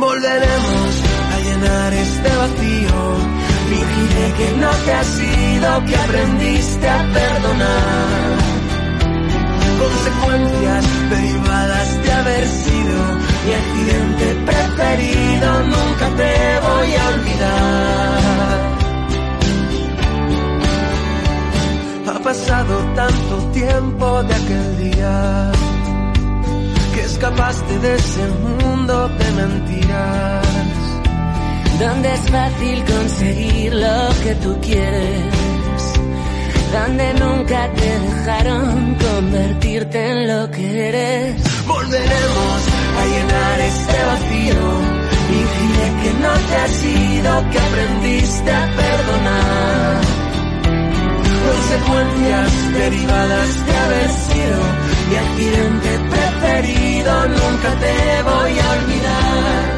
Volveremos 0.05 0.91
a 1.33 1.37
llenar 1.47 1.95
este 1.95 2.29
vacío. 2.43 2.99
Fingiré 3.71 4.27
que 4.39 4.49
no 4.63 4.71
te 4.85 4.93
has 4.93 5.13
ido, 5.19 5.85
que 5.87 5.97
aprendiste 5.97 6.87
a 6.89 6.99
perdonar. 7.19 8.37
Consecuencias 9.83 10.85
derivadas 11.09 11.89
de 12.05 12.13
haber 12.13 12.47
sido 12.47 12.97
mi 13.45 13.53
accidente 13.61 14.27
preferido, 14.45 15.49
nunca 15.73 16.07
te 16.21 16.33
voy 16.67 16.91
a 17.01 17.05
olvidar. 17.15 18.61
Ha 22.11 22.19
pasado 22.23 22.75
tanto 22.95 23.35
tiempo 23.53 24.23
de 24.23 24.35
aquel 24.35 24.67
día 24.91 25.53
escapaste 27.15 27.79
de 27.79 27.95
ese 27.95 28.27
mundo 28.45 29.09
de 29.09 29.31
mentiras. 29.41 30.47
Donde 31.79 32.15
es 32.15 32.31
fácil 32.31 32.85
conseguir 32.85 33.75
lo 33.75 33.99
que 34.23 34.35
tú 34.37 34.59
quieres 34.61 35.45
donde 36.75 37.15
nunca 37.15 37.71
te 37.73 37.91
dejaron 38.01 38.97
convertirte 38.97 39.99
en 40.11 40.19
lo 40.27 40.51
que 40.51 40.89
eres. 40.89 41.37
Volveremos 41.69 42.59
a 43.01 43.03
llenar 43.13 43.61
este 43.61 43.99
vacío. 44.11 44.61
Fingiré 45.29 45.89
que 46.03 46.13
no 46.25 46.33
te 46.49 46.55
has 46.63 46.85
ido, 46.85 47.51
que 47.51 47.59
aprendiste 47.69 48.51
a 48.51 48.65
perdonar. 48.81 50.01
Consecuencias 51.47 52.73
derivadas 52.73 53.67
de 53.67 53.77
haber 53.85 54.11
sido 54.27 54.59
mi 55.09 55.17
accidente 55.17 55.91
preferido, 56.55 57.29
nunca 57.29 57.71
te 57.81 58.23
voy 58.23 58.59
a 58.59 58.73
olvidar. 58.73 59.74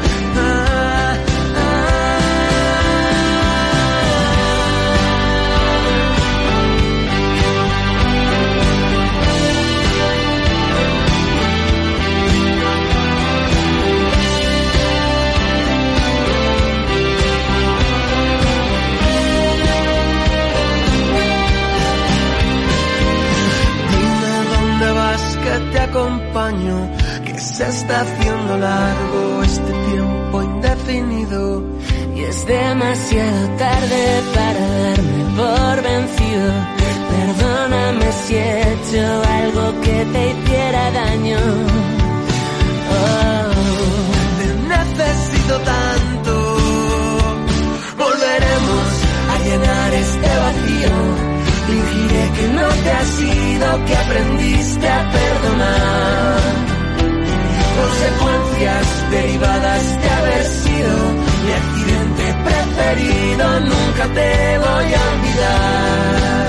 Preferido, 62.87 63.59
nunca 63.59 64.03
te 64.13 64.57
voy 64.59 64.93
a 64.93 65.01
olvidar. 65.11 66.47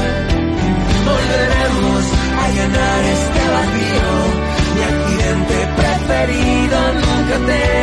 Volveremos 1.04 2.04
a 2.38 2.48
llenar 2.56 3.04
este 3.16 3.42
vacío, 3.56 4.10
mi 4.74 4.82
accidente 4.92 5.56
preferido, 5.76 6.78
nunca 6.94 7.36
te 7.46 7.77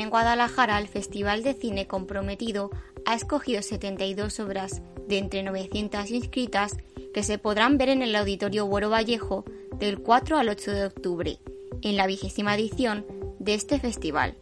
En 0.00 0.08
Guadalajara, 0.08 0.78
el 0.78 0.88
Festival 0.88 1.42
de 1.42 1.52
Cine 1.52 1.86
Comprometido 1.86 2.70
ha 3.04 3.14
escogido 3.14 3.60
72 3.60 4.40
obras 4.40 4.80
de 5.06 5.18
entre 5.18 5.42
900 5.42 6.10
inscritas 6.10 6.78
que 7.12 7.22
se 7.22 7.36
podrán 7.36 7.76
ver 7.76 7.90
en 7.90 8.00
el 8.00 8.16
Auditorio 8.16 8.66
Buero 8.66 8.88
Vallejo 8.88 9.44
del 9.78 10.00
4 10.00 10.38
al 10.38 10.48
8 10.48 10.72
de 10.72 10.86
octubre, 10.86 11.38
en 11.82 11.96
la 11.98 12.06
vigésima 12.06 12.54
edición 12.54 13.04
de 13.38 13.52
este 13.52 13.78
festival. 13.78 14.38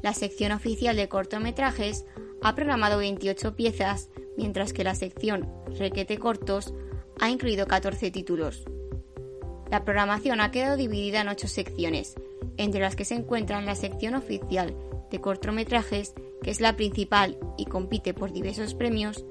La 0.00 0.14
sección 0.14 0.52
oficial 0.52 0.94
de 0.94 1.08
cortometrajes 1.08 2.04
ha 2.40 2.54
programado 2.54 2.98
28 2.98 3.56
piezas, 3.56 4.10
mientras 4.36 4.72
que 4.72 4.84
la 4.84 4.94
sección 4.94 5.52
Requete 5.76 6.18
Cortos 6.18 6.72
ha 7.18 7.30
incluido 7.30 7.66
14 7.66 8.12
títulos. 8.12 8.64
La 9.70 9.84
programación 9.84 10.40
ha 10.40 10.52
quedado 10.52 10.76
dividida 10.76 11.20
en 11.20 11.28
8 11.28 11.48
secciones, 11.48 12.14
entre 12.56 12.80
las 12.80 12.96
que 12.96 13.04
se 13.04 13.14
encuentran 13.14 13.66
la 13.66 13.74
sección 13.74 14.14
oficial 14.14 14.74
de 15.10 15.20
cortometrajes, 15.20 16.14
que 16.42 16.50
es 16.50 16.60
la 16.60 16.76
principal 16.76 17.38
y 17.56 17.66
compite 17.66 18.14
por 18.14 18.32
diversos 18.32 18.74
premios, 18.74 19.24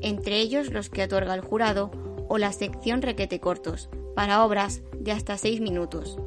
entre 0.00 0.38
ellos 0.38 0.72
los 0.72 0.90
que 0.90 1.04
otorga 1.04 1.34
el 1.34 1.40
jurado, 1.40 1.90
o 2.28 2.38
la 2.38 2.52
sección 2.52 3.00
Requete 3.02 3.40
Cortos, 3.40 3.88
para 4.14 4.44
obras 4.44 4.82
de 4.98 5.12
hasta 5.12 5.38
6 5.38 5.60
minutos. 5.60 6.18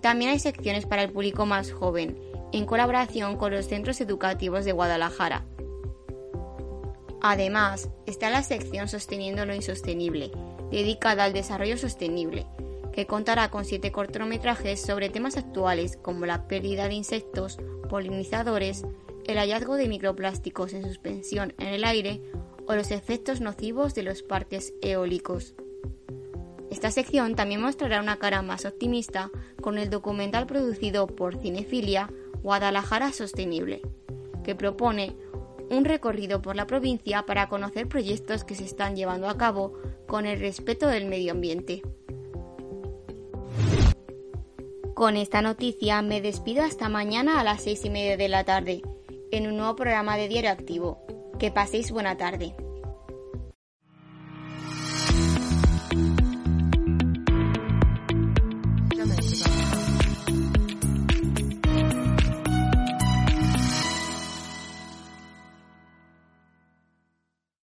También 0.00 0.30
hay 0.30 0.38
secciones 0.38 0.86
para 0.86 1.02
el 1.02 1.10
público 1.10 1.46
más 1.46 1.72
joven, 1.72 2.18
en 2.52 2.66
colaboración 2.66 3.36
con 3.36 3.52
los 3.52 3.66
centros 3.66 4.00
educativos 4.00 4.64
de 4.64 4.72
Guadalajara. 4.72 5.44
Además, 7.20 7.88
está 8.06 8.30
la 8.30 8.42
sección 8.42 8.86
Sosteniendo 8.86 9.46
lo 9.46 9.54
Insostenible, 9.54 10.30
dedicada 10.70 11.24
al 11.24 11.32
desarrollo 11.32 11.78
sostenible, 11.78 12.46
que 12.94 13.06
contará 13.06 13.50
con 13.50 13.64
siete 13.64 13.90
cortometrajes 13.90 14.80
sobre 14.80 15.08
temas 15.08 15.36
actuales 15.36 15.98
como 16.00 16.26
la 16.26 16.46
pérdida 16.46 16.86
de 16.86 16.94
insectos, 16.94 17.58
polinizadores, 17.90 18.84
el 19.26 19.38
hallazgo 19.38 19.74
de 19.74 19.88
microplásticos 19.88 20.74
en 20.74 20.84
suspensión 20.84 21.54
en 21.58 21.68
el 21.68 21.84
aire 21.84 22.22
o 22.66 22.74
los 22.76 22.92
efectos 22.92 23.40
nocivos 23.40 23.94
de 23.94 24.04
los 24.04 24.22
parques 24.22 24.72
eólicos. 24.80 25.54
Esta 26.70 26.92
sección 26.92 27.34
también 27.34 27.60
mostrará 27.60 28.00
una 28.00 28.18
cara 28.18 28.42
más 28.42 28.64
optimista 28.64 29.30
con 29.60 29.76
el 29.76 29.90
documental 29.90 30.46
producido 30.46 31.08
por 31.08 31.40
Cinefilia 31.40 32.10
Guadalajara 32.42 33.12
Sostenible, 33.12 33.82
que 34.44 34.54
propone 34.54 35.16
un 35.68 35.84
recorrido 35.84 36.42
por 36.42 36.54
la 36.54 36.66
provincia 36.66 37.26
para 37.26 37.48
conocer 37.48 37.88
proyectos 37.88 38.44
que 38.44 38.54
se 38.54 38.64
están 38.64 38.94
llevando 38.94 39.28
a 39.28 39.36
cabo 39.36 39.74
con 40.06 40.26
el 40.26 40.38
respeto 40.38 40.86
del 40.86 41.06
medio 41.06 41.32
ambiente. 41.32 41.82
Con 44.94 45.16
esta 45.16 45.42
noticia 45.42 46.02
me 46.02 46.20
despido 46.20 46.62
hasta 46.62 46.88
mañana 46.88 47.40
a 47.40 47.44
las 47.44 47.62
seis 47.62 47.84
y 47.84 47.90
media 47.90 48.16
de 48.16 48.28
la 48.28 48.44
tarde 48.44 48.82
en 49.32 49.48
un 49.48 49.56
nuevo 49.56 49.74
programa 49.74 50.16
de 50.16 50.28
Diario 50.28 50.52
Activo. 50.52 51.04
Que 51.40 51.50
paséis 51.50 51.90
buena 51.90 52.16
tarde. 52.16 52.54